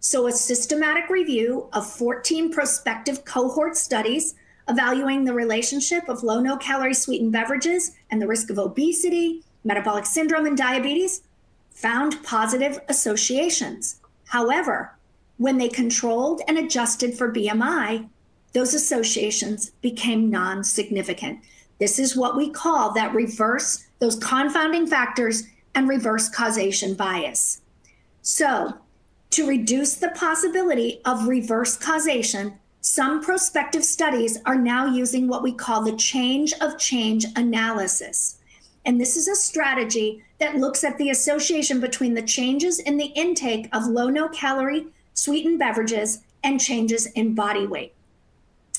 [0.00, 4.34] So, a systematic review of 14 prospective cohort studies
[4.68, 10.06] evaluating the relationship of low, no calorie sweetened beverages and the risk of obesity, metabolic
[10.06, 11.22] syndrome, and diabetes
[11.70, 14.00] found positive associations.
[14.26, 14.96] However,
[15.36, 18.08] when they controlled and adjusted for BMI,
[18.52, 21.40] those associations became non significant.
[21.78, 25.44] This is what we call that reverse, those confounding factors
[25.76, 27.60] and reverse causation bias.
[28.20, 28.76] So,
[29.30, 35.52] to reduce the possibility of reverse causation, some prospective studies are now using what we
[35.52, 38.38] call the change of change analysis.
[38.84, 43.12] And this is a strategy that looks at the association between the changes in the
[43.14, 47.94] intake of low no calorie sweetened beverages and changes in body weight.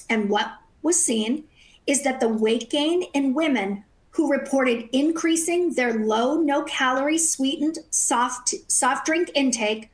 [0.09, 1.45] And what was seen
[1.88, 7.80] is that the weight gain in women who reported increasing their low no calorie sweetened
[7.89, 9.89] soft soft drink intake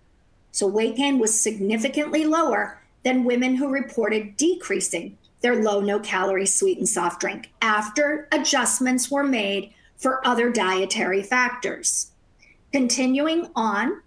[0.51, 6.45] so weight gain was significantly lower than women who reported decreasing their low no calorie
[6.45, 12.11] sweetened soft drink after adjustments were made for other dietary factors.
[12.71, 14.01] Continuing on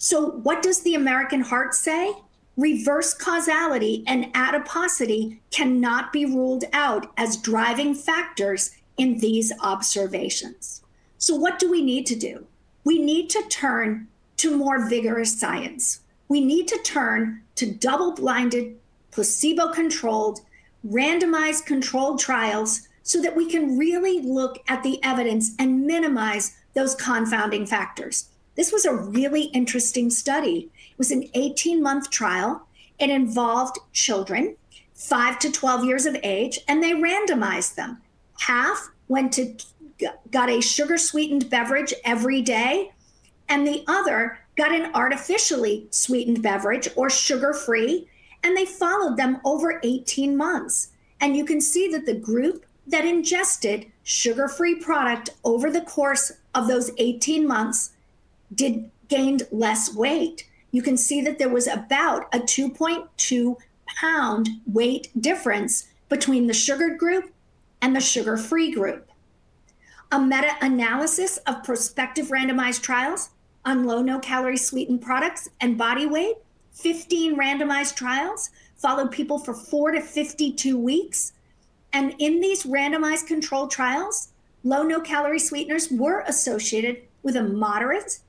[0.00, 2.12] so what does the american heart say?
[2.56, 10.82] Reverse causality and adiposity cannot be ruled out as driving factors in these observations.
[11.16, 12.46] So, what do we need to do?
[12.84, 16.00] We need to turn to more vigorous science.
[16.28, 18.76] We need to turn to double blinded,
[19.10, 20.40] placebo controlled,
[20.86, 26.94] randomized controlled trials so that we can really look at the evidence and minimize those
[26.94, 28.28] confounding factors.
[28.54, 30.70] This was a really interesting study.
[30.90, 32.66] It was an 18 month trial.
[32.98, 34.56] It involved children,
[34.94, 37.98] 5 to 12 years of age, and they randomized them.
[38.38, 39.56] Half went to
[40.30, 42.92] got a sugar sweetened beverage every day,
[43.48, 48.08] and the other got an artificially sweetened beverage or sugar free,
[48.42, 50.88] and they followed them over 18 months.
[51.20, 56.32] And you can see that the group that ingested sugar free product over the course
[56.54, 57.90] of those 18 months
[58.54, 60.48] did gained less weight.
[60.70, 63.56] You can see that there was about a 2.2
[64.00, 67.32] pound weight difference between the sugared group
[67.80, 69.10] and the sugar free group.
[70.10, 73.30] A meta analysis of prospective randomized trials
[73.64, 76.36] on low no calorie sweetened products and body weight,
[76.72, 81.32] 15 randomized trials, followed people for four to 52 weeks.
[81.92, 84.28] And in these randomized controlled trials,
[84.64, 88.20] low no calorie sweeteners were associated with a moderate,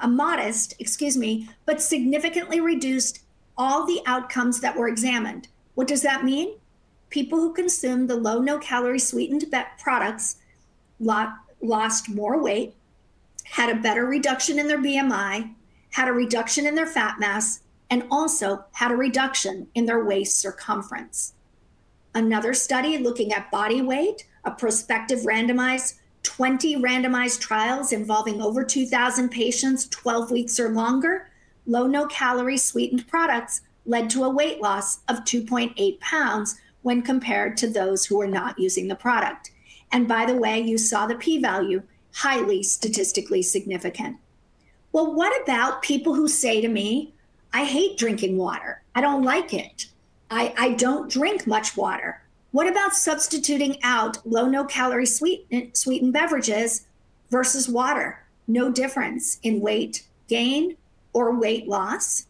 [0.00, 3.20] a modest, excuse me, but significantly reduced
[3.56, 5.48] all the outcomes that were examined.
[5.74, 6.56] What does that mean?
[7.14, 9.44] People who consumed the low no calorie sweetened
[9.78, 10.38] products
[10.98, 12.74] lost more weight,
[13.44, 15.54] had a better reduction in their BMI,
[15.90, 20.40] had a reduction in their fat mass, and also had a reduction in their waist
[20.40, 21.34] circumference.
[22.16, 29.28] Another study looking at body weight, a prospective randomized 20 randomized trials involving over 2,000
[29.28, 31.30] patients, 12 weeks or longer,
[31.64, 37.56] low no calorie sweetened products led to a weight loss of 2.8 pounds when compared
[37.56, 39.50] to those who were not using the product.
[39.90, 41.82] And by the way, you saw the p value,
[42.12, 44.18] highly statistically significant.
[44.92, 47.14] Well, what about people who say to me,
[47.54, 48.82] I hate drinking water.
[48.94, 49.86] I don't like it.
[50.30, 52.20] I, I don't drink much water.
[52.50, 56.86] What about substituting out low no calorie sweet, sweetened beverages
[57.30, 58.20] versus water?
[58.46, 60.76] No difference in weight gain
[61.14, 62.26] or weight loss.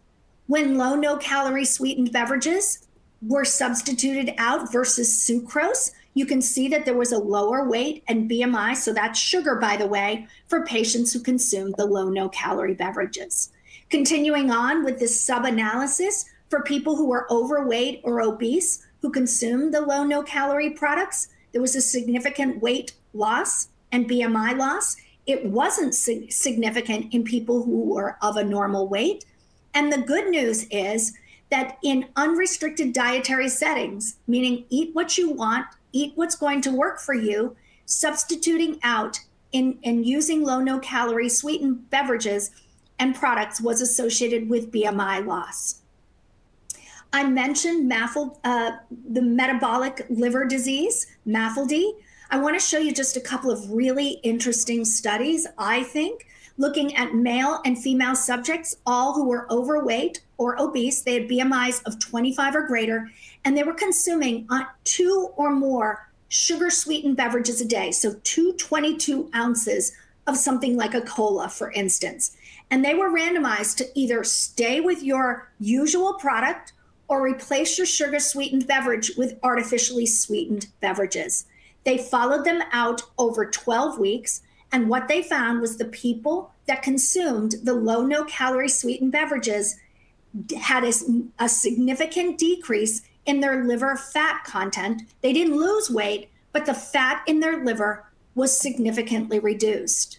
[0.47, 2.84] When low no calorie sweetened beverages
[3.27, 8.31] were substituted out versus sucrose, you can see that there was a lower weight and
[8.31, 8.77] BMI.
[8.77, 13.51] So that's sugar, by the way, for patients who consumed the low no calorie beverages.
[13.91, 19.75] Continuing on with this sub analysis for people who were overweight or obese, who consumed
[19.75, 24.97] the low no calorie products, there was a significant weight loss and BMI loss.
[25.27, 29.25] It wasn't significant in people who were of a normal weight.
[29.73, 31.13] And the good news is
[31.55, 36.99] that in unrestricted dietary settings, meaning eat what you want, eat what's going to work
[36.99, 37.55] for you,
[37.87, 39.21] substituting out
[39.53, 42.51] in, in using low no calorie sweetened beverages
[42.99, 45.83] and products was associated with BMI loss.
[47.13, 48.73] I mentioned MAFL, uh,
[49.13, 52.01] the metabolic liver disease, MAFLD.
[52.33, 56.27] I want to show you just a couple of really interesting studies, I think,
[56.57, 61.03] looking at male and female subjects, all who were overweight or obese.
[61.03, 63.11] They had BMIs of 25 or greater,
[63.45, 67.91] and they were consuming uh, two or more sugar sweetened beverages a day.
[67.91, 69.93] So, two 22 ounces
[70.27, 72.37] of something like a cola, for instance.
[72.71, 76.73] And they were randomized to either stay with your usual product
[77.09, 81.47] or replace your sugar sweetened beverage with artificially sweetened beverages.
[81.85, 84.41] They followed them out over 12 weeks,
[84.75, 89.77] and what they found was the people that consumed the low no calorie sweetened beverages
[90.61, 90.93] had a,
[91.39, 95.03] a, significant decrease in their liver fat content.
[95.21, 98.05] They didn't lose weight, but the fat in their liver
[98.35, 100.19] was significantly reduced.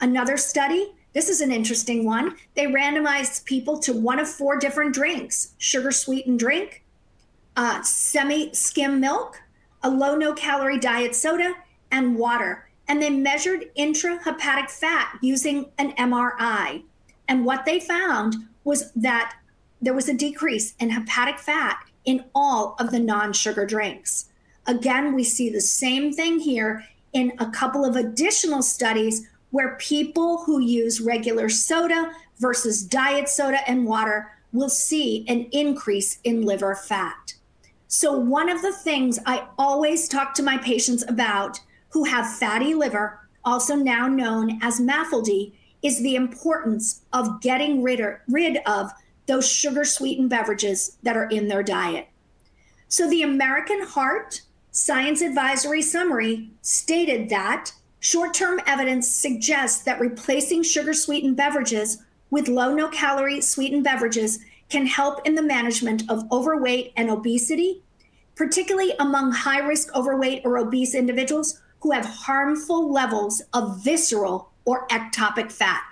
[0.00, 2.36] Another study this is an interesting one.
[2.56, 6.82] They randomized people to one of four different drinks sugar sweetened drink,
[7.54, 9.40] uh, semi skim milk,
[9.84, 11.54] a low no calorie diet soda,
[11.92, 12.68] and water.
[12.88, 16.82] And they measured intrahepatic fat using an MRI.
[17.28, 19.34] And what they found was that
[19.80, 24.26] there was a decrease in hepatic fat in all of the non sugar drinks.
[24.66, 30.44] Again, we see the same thing here in a couple of additional studies where people
[30.44, 36.74] who use regular soda versus diet soda and water will see an increase in liver
[36.74, 37.34] fat.
[37.88, 41.60] So, one of the things I always talk to my patients about
[41.92, 48.00] who have fatty liver, also now known as MAFLD, is the importance of getting rid,
[48.28, 48.90] rid of
[49.26, 52.08] those sugar sweetened beverages that are in their diet.
[52.88, 57.72] So, the American Heart Science Advisory Summary stated that
[58.04, 64.40] Short term evidence suggests that replacing sugar sweetened beverages with low no calorie sweetened beverages
[64.68, 67.80] can help in the management of overweight and obesity,
[68.34, 74.86] particularly among high risk overweight or obese individuals who have harmful levels of visceral or
[74.88, 75.82] ectopic fat.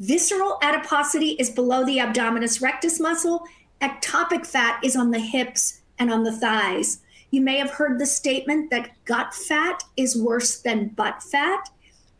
[0.00, 3.44] Visceral adiposity is below the abdominis rectus muscle,
[3.80, 7.00] ectopic fat is on the hips and on the thighs.
[7.30, 11.68] You may have heard the statement that gut fat is worse than butt fat.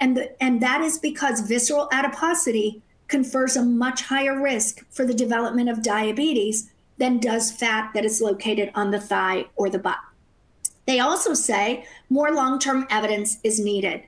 [0.01, 5.15] And, the, and that is because visceral adiposity confers a much higher risk for the
[5.15, 9.99] development of diabetes than does fat that is located on the thigh or the butt.
[10.87, 14.03] They also say more long term evidence is needed.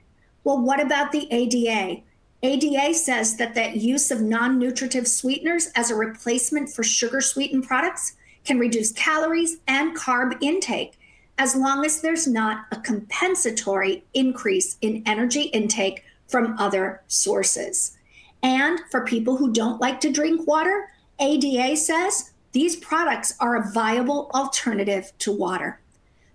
[0.44, 2.02] Well, what about the ADA?
[2.42, 7.66] ADA says that the use of non nutritive sweeteners as a replacement for sugar sweetened
[7.66, 8.14] products
[8.44, 10.98] can reduce calories and carb intake
[11.38, 17.96] as long as there's not a compensatory increase in energy intake from other sources.
[18.42, 23.70] And for people who don't like to drink water, ADA says these products are a
[23.70, 25.80] viable alternative to water.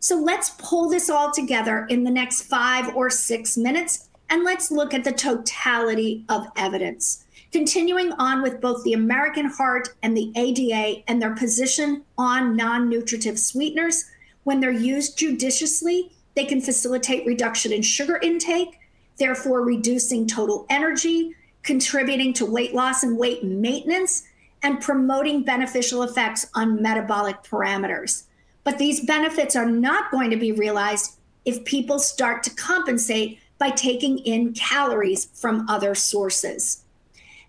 [0.02, 4.72] So let's pull this all together in the next five or six minutes and let's
[4.72, 7.26] look at the totality of evidence.
[7.52, 12.90] Continuing on with both the American Heart and the ADA and their position on non
[12.90, 14.06] nutritive sweeteners,
[14.44, 18.80] when they're used judiciously, they can facilitate reduction in sugar intake,
[19.20, 24.24] therefore reducing total energy, contributing to weight loss and weight maintenance,
[24.64, 28.24] and promoting beneficial effects on metabolic parameters.
[28.64, 33.70] But these benefits are not going to be realized if people start to compensate by
[33.70, 36.84] taking in calories from other sources.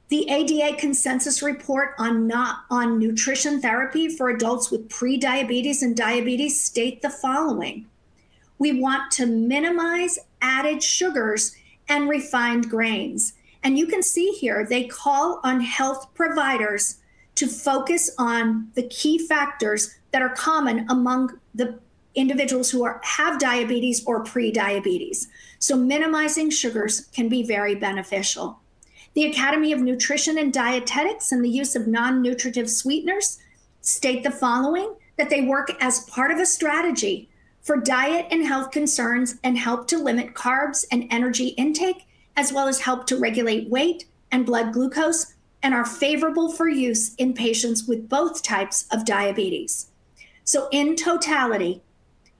[0.08, 6.62] The ADA consensus report on not on nutrition therapy for adults with pre-diabetes and diabetes
[6.62, 7.86] state the following.
[8.58, 11.56] We want to minimize added sugars
[11.88, 13.32] and refined grains.
[13.62, 16.98] And you can see here they call on health providers
[17.36, 21.78] to focus on the key factors that are common among the
[22.14, 25.28] individuals who are, have diabetes or pre-diabetes.
[25.58, 28.60] So minimizing sugars can be very beneficial.
[29.14, 33.38] The Academy of Nutrition and Dietetics and the use of non-nutritive sweeteners
[33.80, 37.28] state the following that they work as part of a strategy
[37.60, 42.06] for diet and health concerns and help to limit carbs and energy intake
[42.36, 47.14] as well as help to regulate weight and blood glucose and are favorable for use
[47.16, 49.91] in patients with both types of diabetes.
[50.44, 51.82] So, in totality,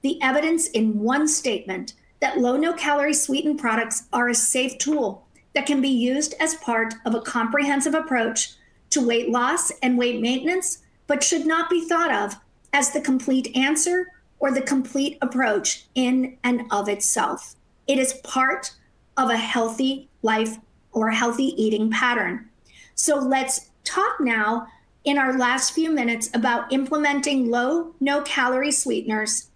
[0.01, 5.25] the evidence in one statement that low no calorie sweetened products are a safe tool
[5.55, 8.53] that can be used as part of a comprehensive approach
[8.89, 12.35] to weight loss and weight maintenance, but should not be thought of
[12.73, 14.07] as the complete answer
[14.39, 17.55] or the complete approach in and of itself.
[17.87, 18.73] It is part
[19.17, 20.57] of a healthy life
[20.91, 22.49] or healthy eating pattern.
[22.95, 24.67] So let's talk now
[25.03, 29.49] in our last few minutes about implementing low, no calorie sweeteners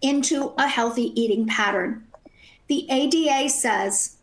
[0.00, 2.06] into a healthy eating pattern.
[2.68, 4.16] The ADA says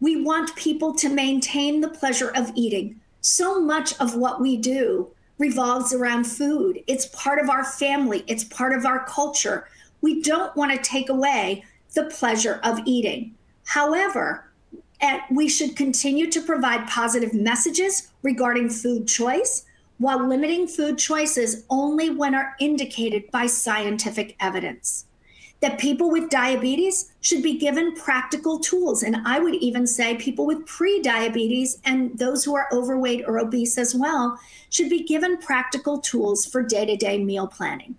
[0.00, 3.00] we want people to maintain the pleasure of eating.
[3.20, 6.82] So much of what we do revolves around food.
[6.86, 9.68] It's part of our family, it's part of our culture.
[10.00, 13.34] We don't want to take away the pleasure of eating.
[13.64, 14.44] However,
[15.30, 19.64] we should continue to provide positive messages regarding food choice
[19.98, 25.04] while limiting food choices only when are indicated by scientific evidence.
[25.60, 29.02] That people with diabetes should be given practical tools.
[29.02, 33.40] And I would even say people with pre diabetes and those who are overweight or
[33.40, 34.38] obese as well
[34.70, 37.96] should be given practical tools for day to day meal planning.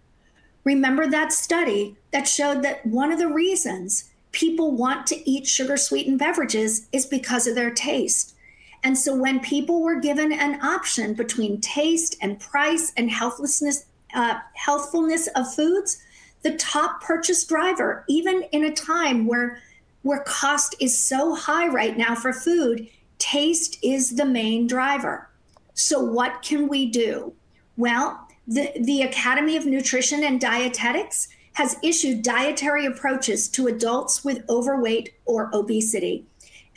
[0.63, 5.77] Remember that study that showed that one of the reasons people want to eat sugar
[5.77, 8.35] sweetened beverages is because of their taste.
[8.83, 14.39] And so when people were given an option between taste and price and healthlessness, uh,
[14.53, 16.01] healthfulness of foods,
[16.43, 19.61] the top purchase driver, even in a time where
[20.01, 25.29] where cost is so high right now for food, taste is the main driver.
[25.73, 27.33] So what can we do?
[27.75, 34.43] Well, the, the Academy of Nutrition and Dietetics has issued dietary approaches to adults with
[34.49, 36.25] overweight or obesity.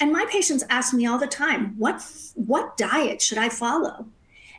[0.03, 4.07] And my patients ask me all the time, what what diet should I follow?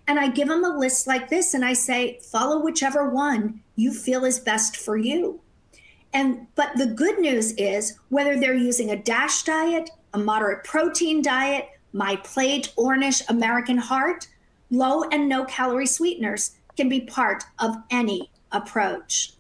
[0.08, 3.94] And I give them a list like this and I say, follow whichever one you
[3.94, 5.42] feel is best for you.
[6.14, 11.22] And but the good news is whether they're using a DASH diet, a moderate protein
[11.22, 14.30] diet, my plate, Ornish, American Heart,
[14.72, 19.34] low and no calorie sweeteners can be part of any approach.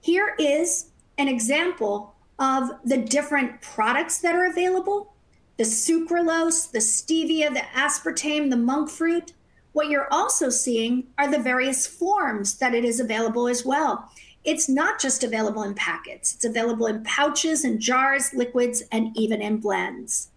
[0.00, 0.86] Here is
[1.18, 5.12] an example of the different products that are available
[5.56, 9.32] the sucralose, the stevia, the aspartame, the monk fruit.
[9.72, 14.10] What you're also seeing are the various forms that it is available as well.
[14.46, 19.42] it's not just available in packets, it's available in pouches and jars, liquids, and even
[19.42, 20.28] in blends.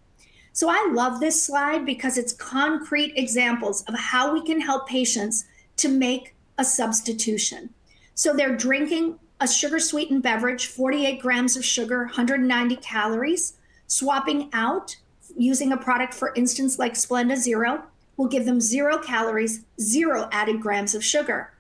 [0.52, 5.46] So I love this slide because it's concrete examples of how we can help patients
[5.78, 7.70] to make a substitution.
[8.16, 13.54] So they're drinking a sugar sweetened beverage, 48 grams of sugar, 190 calories,
[13.88, 14.98] swapping out
[15.38, 17.84] using a product, for instance, like Splenda Zero,
[18.18, 21.54] will give them zero calories, zero added grams of sugar.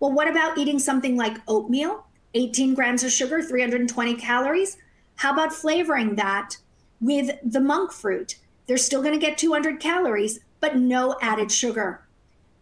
[0.00, 4.76] Well, what about eating something like oatmeal, 18 grams of sugar, 320 calories?
[5.16, 6.56] How about flavoring that
[7.00, 8.36] with the monk fruit?
[8.66, 12.02] They're still going to get 200 calories, but no added sugar.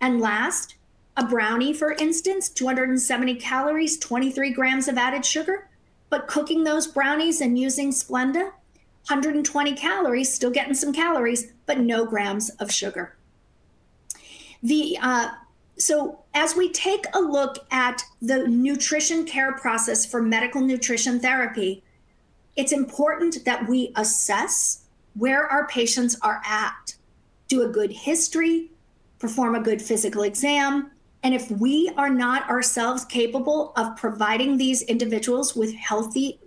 [0.02, 0.74] And last,
[1.16, 5.68] a brownie, for instance, 270 calories, 23 grams of added sugar.
[6.08, 8.52] But cooking those brownies and using Splenda,
[9.06, 13.16] 120 calories, still getting some calories, but no grams of sugar.
[14.62, 15.30] The uh,
[15.78, 21.82] so as we take a look at the nutrition care process for medical nutrition therapy,
[22.56, 24.82] it's important that we assess
[25.14, 26.94] where our patients are at,
[27.48, 28.70] do a good history,
[29.18, 30.90] perform a good physical exam,
[31.22, 36.40] and if we are not ourselves capable of providing these individuals with healthy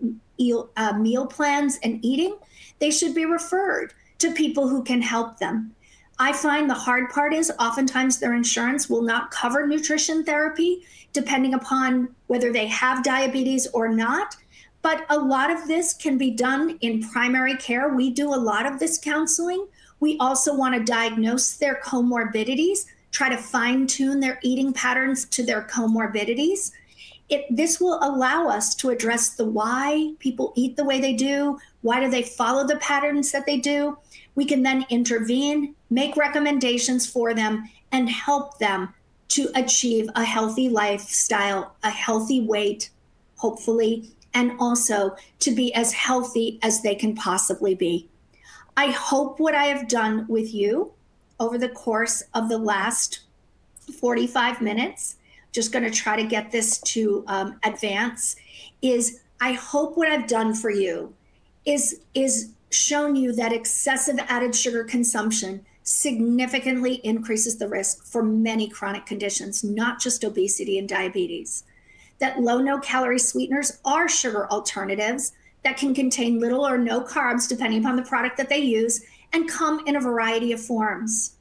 [0.77, 2.37] uh, meal plans and eating,
[2.79, 5.75] they should be referred to people who can help them.
[6.19, 11.53] I find the hard part is oftentimes their insurance will not cover nutrition therapy, depending
[11.53, 14.35] upon whether they have diabetes or not.
[14.81, 17.89] But a lot of this can be done in primary care.
[17.89, 19.67] We do a lot of this counseling.
[19.99, 25.43] We also want to diagnose their comorbidities try to fine tune their eating patterns to
[25.43, 26.71] their comorbidities.
[27.29, 31.57] It, this will allow us to address the why people eat the way they do,
[31.81, 33.97] why do they follow the patterns that they do.
[34.35, 38.93] We can then intervene, make recommendations for them, and help them
[39.29, 42.89] to achieve a healthy lifestyle, a healthy weight,
[43.37, 48.09] hopefully, and also to be as healthy as they can possibly be.
[48.75, 50.91] I hope what I have done with you
[51.39, 53.21] over the course of the last
[53.99, 55.17] 45 minutes,
[55.51, 58.35] just going to try to get this to um, advance,
[58.81, 61.13] is I hope what I've done for you
[61.65, 68.67] is is shown you that excessive added sugar consumption significantly increases the risk for many
[68.67, 71.63] chronic conditions, not just obesity and diabetes.
[72.19, 77.47] That low no calorie sweeteners are sugar alternatives that can contain little or no carbs,
[77.47, 79.03] depending upon the product that they use,
[79.33, 81.35] and come in a variety of forms.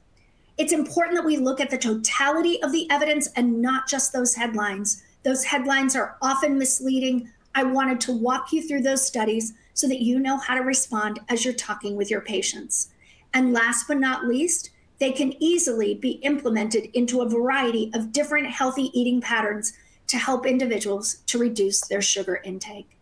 [0.57, 4.35] It's important that we look at the totality of the evidence and not just those
[4.35, 5.03] headlines.
[5.23, 7.31] Those headlines are often misleading.
[7.55, 11.19] I wanted to walk you through those studies so that you know how to respond
[11.29, 12.89] as you're talking with your patients.
[13.33, 14.69] And last but not least,
[14.99, 19.73] they can easily be implemented into a variety of different healthy eating patterns
[20.07, 22.97] to help individuals to reduce their sugar intake.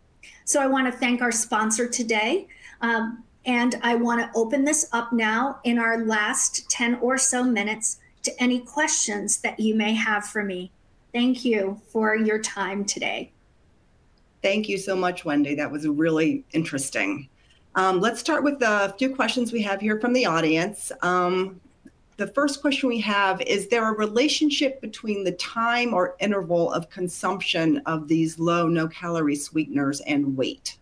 [0.46, 2.48] So I want to thank our sponsor today.
[2.80, 7.44] Um, and I want to open this up now in our last 10 or so
[7.44, 10.72] minutes to any questions that you may have for me.
[11.14, 13.32] Thank you for your time today.
[14.42, 15.56] Thank you so much, Wendy.
[15.56, 17.28] That was really interesting.
[17.76, 20.92] Um, let's start with a few questions we have here from the audience.
[21.02, 21.60] Um,
[22.18, 26.90] the first question we have is there a relationship between the time or interval of
[26.90, 30.78] consumption of these low no calorie sweeteners and weight?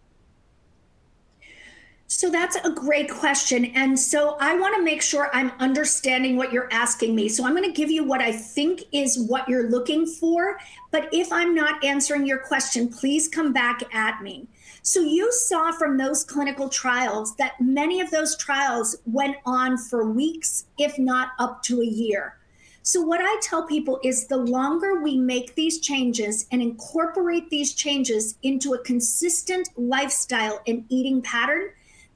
[2.11, 3.65] So that's a great question.
[3.65, 7.29] And so I want to make sure I'm understanding what you're asking me.
[7.29, 10.57] So I'm going to give you what I think is what you're looking for.
[10.89, 14.47] But if I'm not answering your question, please come back at me.
[14.81, 20.09] So you saw from those clinical trials that many of those trials went on for
[20.09, 22.37] weeks, if not up to a year.
[22.81, 27.75] So, what I tell people is the longer we make these changes and incorporate these
[27.75, 31.69] changes into a consistent lifestyle and eating pattern,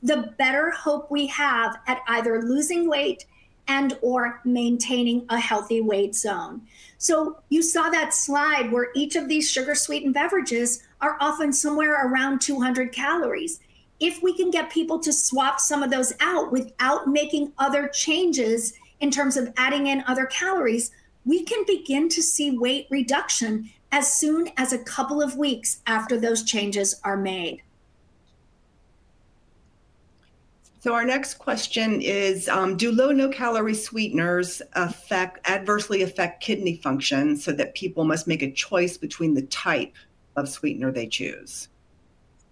[0.03, 3.25] the better hope we have at either losing weight
[3.69, 6.61] and or maintaining a healthy weight zone.
[6.97, 12.05] So you saw that slide where each of these sugar sweetened beverages are often somewhere
[12.05, 13.61] around 200 calories.
[14.01, 18.73] If we can get people to swap some of those out without making other changes
[18.99, 20.91] in terms of adding in other calories,
[21.23, 26.19] we can begin to see weight reduction as soon as a couple of weeks after
[26.19, 27.61] those changes are made.
[30.83, 36.75] So our next question is: um, Do low no calorie sweeteners affect adversely affect kidney
[36.75, 39.93] function, so that people must make a choice between the type
[40.35, 41.69] of sweetener they choose?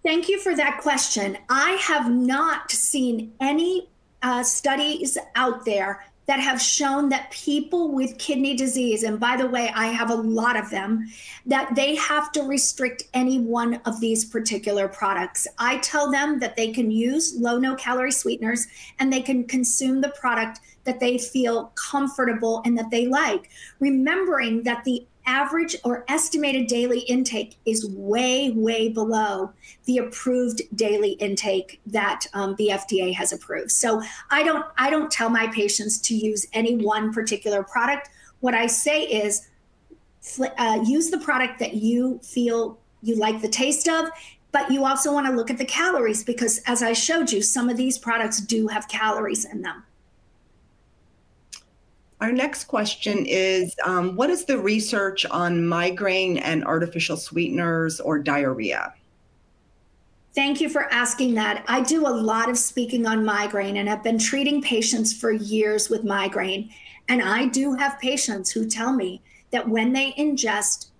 [0.02, 1.36] Thank you for that question.
[1.50, 3.90] I have not seen any
[4.22, 9.48] uh, studies out there that have shown that people with kidney disease, and by the
[9.48, 11.08] way, I have a lot of them,
[11.46, 15.48] that they have to restrict any one of these particular products.
[15.58, 18.66] I tell them that they can use low no calorie sweeteners
[18.98, 23.50] and they can consume the product that they feel comfortable and that they like,
[23.80, 29.52] remembering that the average or estimated daily intake is way, way below
[29.84, 33.70] the approved daily intake that um, the FDA has approved.
[33.70, 38.10] So I don't, I don't tell my patients to use any one particular product.
[38.40, 39.48] What I say is,
[40.58, 44.08] uh, use the product that you feel you like the taste of.
[44.52, 47.70] But you also want to look at the calories because, as I showed you, some
[47.70, 49.82] of these products do have calories in them.
[52.22, 58.20] Our next question is um, What is the research on migraine and artificial sweeteners or
[58.20, 58.94] diarrhea?
[60.32, 61.64] Thank you for asking that.
[61.66, 65.90] I do a lot of speaking on migraine and have been treating patients for years
[65.90, 66.70] with migraine.
[67.08, 69.20] And I do have patients who tell me
[69.50, 70.90] that when they ingest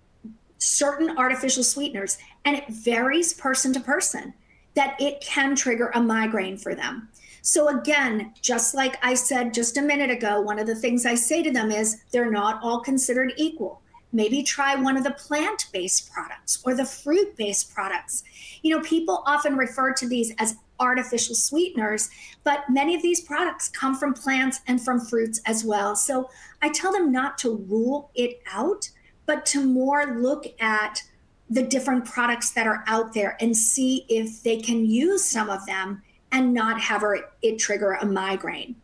[0.59, 4.35] certain artificial sweeteners, and it varies person to person,
[4.75, 7.09] that it can trigger a migraine for them.
[7.45, 11.17] So, again, just like I said just a minute ago, one of the things I
[11.17, 13.83] say to them is they're not all considered equal.
[14.13, 18.23] Maybe try one of the plant based products or the fruit based products.
[18.63, 22.11] You know, people often refer to these as artificial sweeteners,
[22.45, 25.97] but many of these products come from plants and from fruits as well.
[25.97, 26.31] So,
[26.63, 28.89] I tell them not to rule it out,
[29.27, 31.03] but to more look at
[31.51, 35.67] the different products that are out there and see if they can use some of
[35.67, 36.03] them
[36.33, 38.75] and not have her, it trigger a migraine.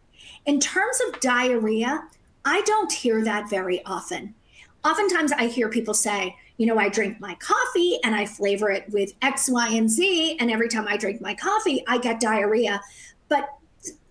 [0.47, 2.07] In terms of diarrhea,
[2.45, 4.35] I don't hear that very often.
[4.85, 8.89] Oftentimes, I hear people say, you know, I drink my coffee and I flavor it
[8.91, 10.37] with X, Y, and Z.
[10.41, 12.81] And every time I drink my coffee, I get diarrhea.
[13.29, 13.49] But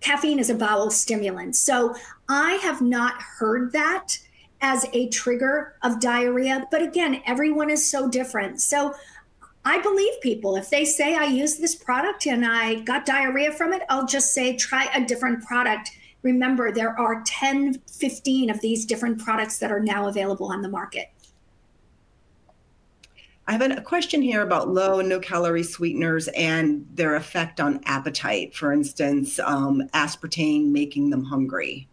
[0.02, 1.56] caffeine is a bowel stimulant.
[1.56, 1.96] So
[2.30, 4.18] I have not heard that
[4.62, 6.68] as a trigger of diarrhea.
[6.72, 8.62] But again, everyone is so different.
[8.62, 8.94] So
[9.68, 10.56] I believe people.
[10.56, 14.34] If they say I use this product and I got diarrhea from it, I'll just
[14.34, 15.92] say try a different product.
[16.22, 20.70] Remember, there are 10, 15 of these different products that are now available on the
[20.70, 21.08] market.
[23.46, 27.82] I have a question here about low and no calorie sweeteners and their effect on
[27.84, 28.56] appetite.
[28.56, 31.90] For instance, um, aspartame making them hungry.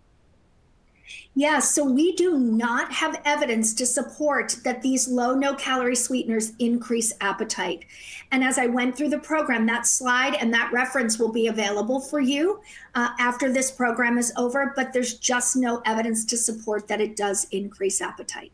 [1.34, 6.52] Yeah, so we do not have evidence to support that these low no calorie sweeteners
[6.59, 7.84] increase appetite.
[8.30, 12.00] And as I went through the program, that slide and that reference will be available
[12.00, 12.61] for you
[12.94, 17.16] uh, after this program is over, but there's just no evidence to support that it
[17.16, 18.52] does increase appetite.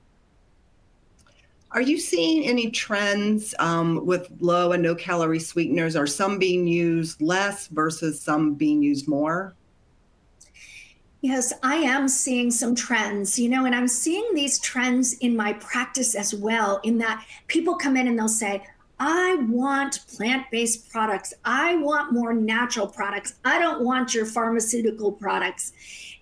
[1.72, 5.94] Are you seeing any trends um, with low and no calorie sweeteners?
[5.94, 9.54] Are some being used less versus some being used more?
[11.22, 15.52] Yes, I am seeing some trends, you know, and I'm seeing these trends in my
[15.54, 18.66] practice as well, in that people come in and they'll say,
[18.98, 21.32] I want plant based products.
[21.44, 23.34] I want more natural products.
[23.44, 25.72] I don't want your pharmaceutical products.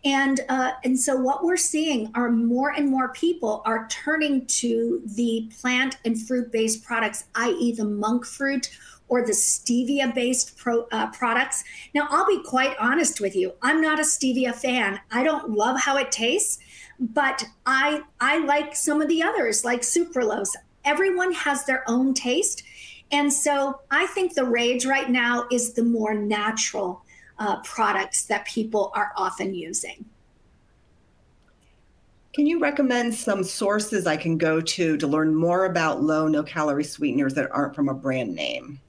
[0.04, 5.02] And, uh, and so what we're seeing are more and more people are turning to
[5.16, 8.70] the plant and fruit based products, i.e., the monk fruit
[9.08, 11.64] or the stevia based pro, uh, products.
[11.94, 13.52] Now, I'll be quite honest with you.
[13.62, 15.00] I'm not a stevia fan.
[15.10, 16.58] I don't love how it tastes,
[16.98, 20.54] but I I like some of the others like sucralose.
[20.84, 22.62] Everyone has their own taste.
[23.10, 27.02] And so I think the rage right now is the more natural
[27.38, 30.04] uh, products that people are often using.
[32.34, 36.42] Can you recommend some sources I can go to to learn more about low no
[36.42, 38.80] calorie sweeteners that aren't from a brand name?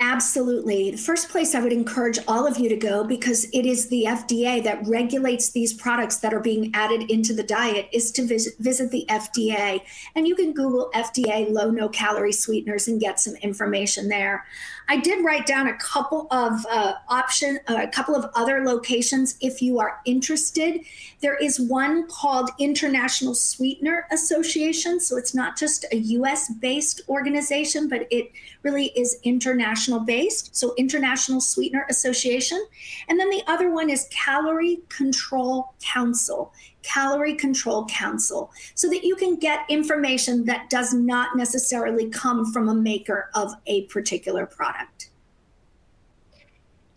[0.00, 0.90] Absolutely.
[0.90, 4.04] The first place I would encourage all of you to go, because it is the
[4.08, 8.54] FDA that regulates these products that are being added into the diet, is to visit,
[8.58, 9.82] visit the FDA.
[10.16, 14.44] And you can Google FDA low no calorie sweeteners and get some information there.
[14.88, 19.36] I did write down a couple of uh, option, uh, a couple of other locations
[19.40, 20.80] if you are interested.
[21.20, 26.52] There is one called International Sweetener Association, so it's not just a U.S.
[26.52, 28.30] based organization, but it
[28.62, 30.54] really is international based.
[30.54, 32.64] So International Sweetener Association,
[33.08, 36.52] and then the other one is Calorie Control Council.
[36.84, 42.68] Calorie Control Council so that you can get information that does not necessarily come from
[42.68, 45.10] a maker of a particular product.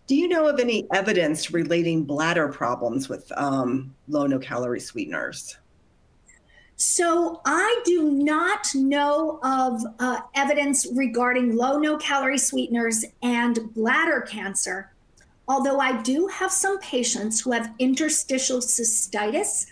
[0.06, 5.58] Do you know of any evidence relating bladder problems with um, low no calorie sweeteners?
[6.76, 14.20] So, I do not know of uh, evidence regarding low no calorie sweeteners and bladder
[14.20, 14.92] cancer.
[15.48, 19.66] although I do have some patients who have interstitial cystitis.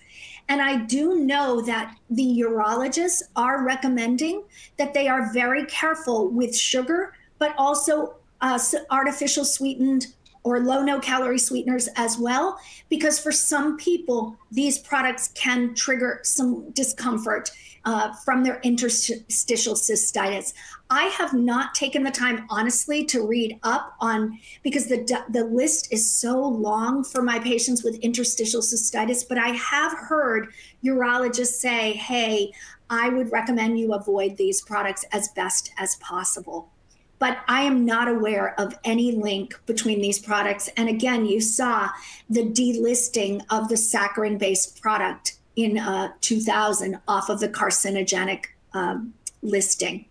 [0.49, 4.45] And I do know that the urologists are recommending
[4.79, 8.59] that they are very careful with sugar, but also uh,
[8.91, 10.07] artificial sweetened
[10.45, 12.57] or low no calorie sweeteners as well,
[12.89, 17.51] because for some people, these products can trigger some discomfort
[17.85, 20.53] uh, from their interstitial cystitis.
[20.89, 25.93] I have not taken the time, honestly, to read up on because the the list
[25.93, 29.29] is so long for my patients with interstitial cystitis.
[29.29, 30.53] But I have heard
[30.85, 32.53] urologists say, "Hey,
[32.89, 36.71] I would recommend you avoid these products as best as possible."
[37.19, 40.69] but I am not aware of any link between these products.
[40.77, 41.89] And again, you saw
[42.29, 49.15] the delisting of the saccharin based product in uh, 2000 off of the carcinogenic um,
[49.43, 50.05] listing.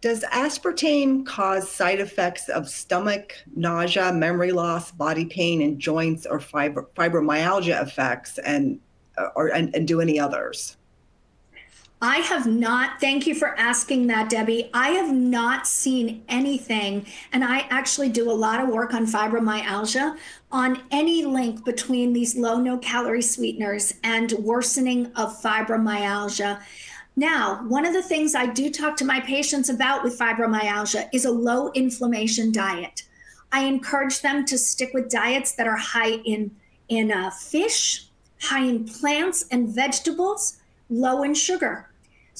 [0.00, 6.38] Does aspartame cause side effects of stomach, nausea, memory loss, body pain, and joints or
[6.38, 8.80] fibro- fibromyalgia effects, and
[9.18, 10.78] uh, or and, and do any others?
[12.02, 14.70] I have not, thank you for asking that, Debbie.
[14.72, 20.16] I have not seen anything, and I actually do a lot of work on fibromyalgia,
[20.50, 26.62] on any link between these low no calorie sweeteners and worsening of fibromyalgia.
[27.16, 31.24] Now, one of the things I do talk to my patients about with fibromyalgia is
[31.24, 33.02] a low inflammation diet.
[33.52, 36.50] I encourage them to stick with diets that are high in,
[36.88, 38.06] in uh, fish,
[38.40, 40.58] high in plants and vegetables,
[40.88, 41.90] low in sugar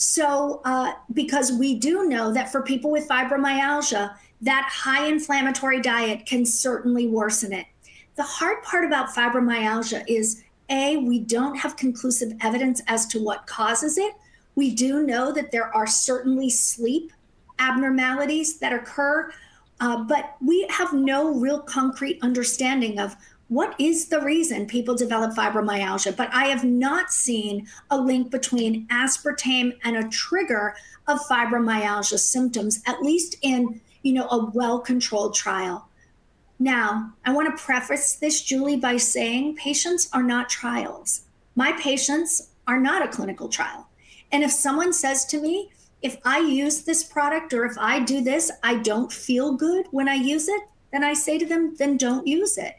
[0.01, 6.25] so, uh, because we do know that for people with fibromyalgia, that high inflammatory diet
[6.25, 7.67] can certainly worsen it.
[8.17, 13.47] The hard part about fibromyalgia is A, we don't have conclusive evidence as to what
[13.47, 14.15] causes it.
[14.61, 17.15] We do know that there are certainly sleep
[17.59, 19.33] abnormalities that occur,
[19.81, 23.17] uh, but we have no real concrete understanding of
[23.49, 26.15] what is the reason people develop fibromyalgia?
[26.15, 30.75] But I have not seen a link between aspartame and a trigger
[31.09, 35.89] of fibromyalgia symptoms, at least in you know a well-controlled trial.
[36.59, 41.23] Now, I want to preface this, Julie, by saying patients are not trials.
[41.57, 43.87] My patients are not a clinical trial.
[44.33, 45.71] And if someone says to me,
[46.03, 50.09] if I use this product or if I do this, I don't feel good when
[50.09, 50.63] I use it,
[50.93, 52.75] then I say to them, then don't use it.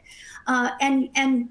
[0.46, 1.48] Uh, and and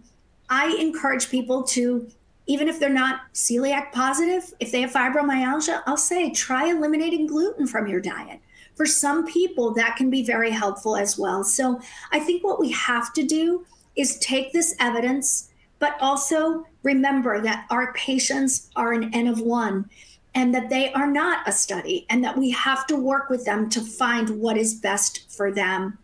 [0.49, 2.09] I encourage people to,
[2.45, 7.67] even if they're not celiac positive, if they have fibromyalgia, I'll say try eliminating gluten
[7.67, 8.41] from your diet.
[8.75, 11.43] For some people, that can be very helpful as well.
[11.43, 11.79] So
[12.11, 15.50] I think what we have to do is take this evidence,
[15.81, 19.89] but also remember that our patients are an N of one
[20.35, 23.67] and that they are not a study and that we have to work with them
[23.71, 25.97] to find what is best for them.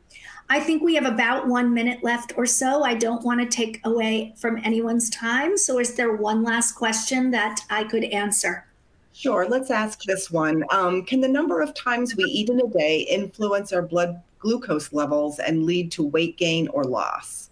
[0.49, 2.83] I think we have about one minute left or so.
[2.83, 5.57] I don't want to take away from anyone's time.
[5.57, 8.65] So, is there one last question that I could answer?
[9.13, 9.47] Sure.
[9.47, 10.63] Let's ask this one.
[10.71, 14.93] Um, can the number of times we eat in a day influence our blood glucose
[14.93, 17.49] levels and lead to weight gain or loss?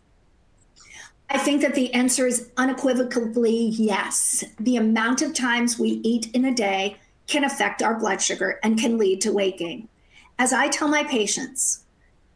[1.30, 4.44] I think that the answer is unequivocally yes.
[4.60, 6.98] The amount of times we eat in a day
[7.28, 9.88] can affect our blood sugar and can lead to weight gain.
[10.38, 11.84] As I tell my patients,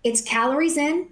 [0.04, 1.10] it's calories in,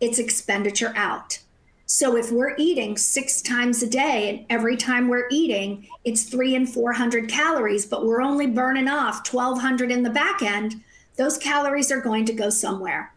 [0.00, 1.40] it's expenditure out.
[1.86, 6.54] So if we're eating six times a day and every time we're eating, it's three
[6.54, 10.82] and 400 calories, but we're only burning off 1200 in the back end,
[11.16, 13.12] those calories are going to go somewhere.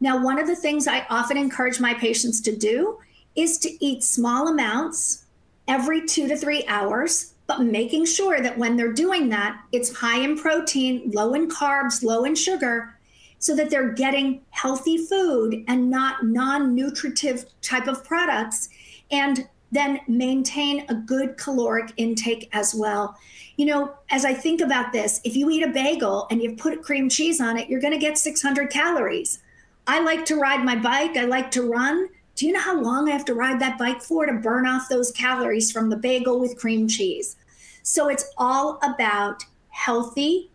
[0.00, 2.98] Now, one of the things I often encourage my patients to do
[3.36, 5.24] is to eat small amounts
[5.68, 10.20] every two to three hours, but making sure that when they're doing that, it's high
[10.20, 12.98] in protein, low in carbs, low in sugar,
[13.38, 18.68] so that they're getting healthy food and not non nutritive type of products,
[19.10, 23.18] and then maintain a good caloric intake as well.
[23.56, 26.82] You know, as I think about this, if you eat a bagel and you put
[26.82, 29.40] cream cheese on it, you're going to get 600 calories.
[29.86, 32.08] I like to ride my bike, I like to run.
[32.36, 34.88] Do you know how long I have to ride that bike for to burn off
[34.88, 37.36] those calories from the bagel with cream cheese?
[37.84, 40.50] So it's all about healthy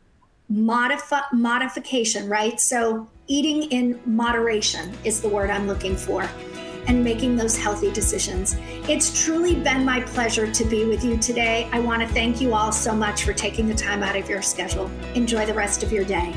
[0.49, 2.59] modify modification, right?
[2.59, 6.27] So eating in moderation is the word I'm looking for
[6.87, 8.57] and making those healthy decisions.
[8.89, 11.69] It's truly been my pleasure to be with you today.
[11.71, 14.41] I want to thank you all so much for taking the time out of your
[14.41, 14.89] schedule.
[15.13, 16.35] Enjoy the rest of your day.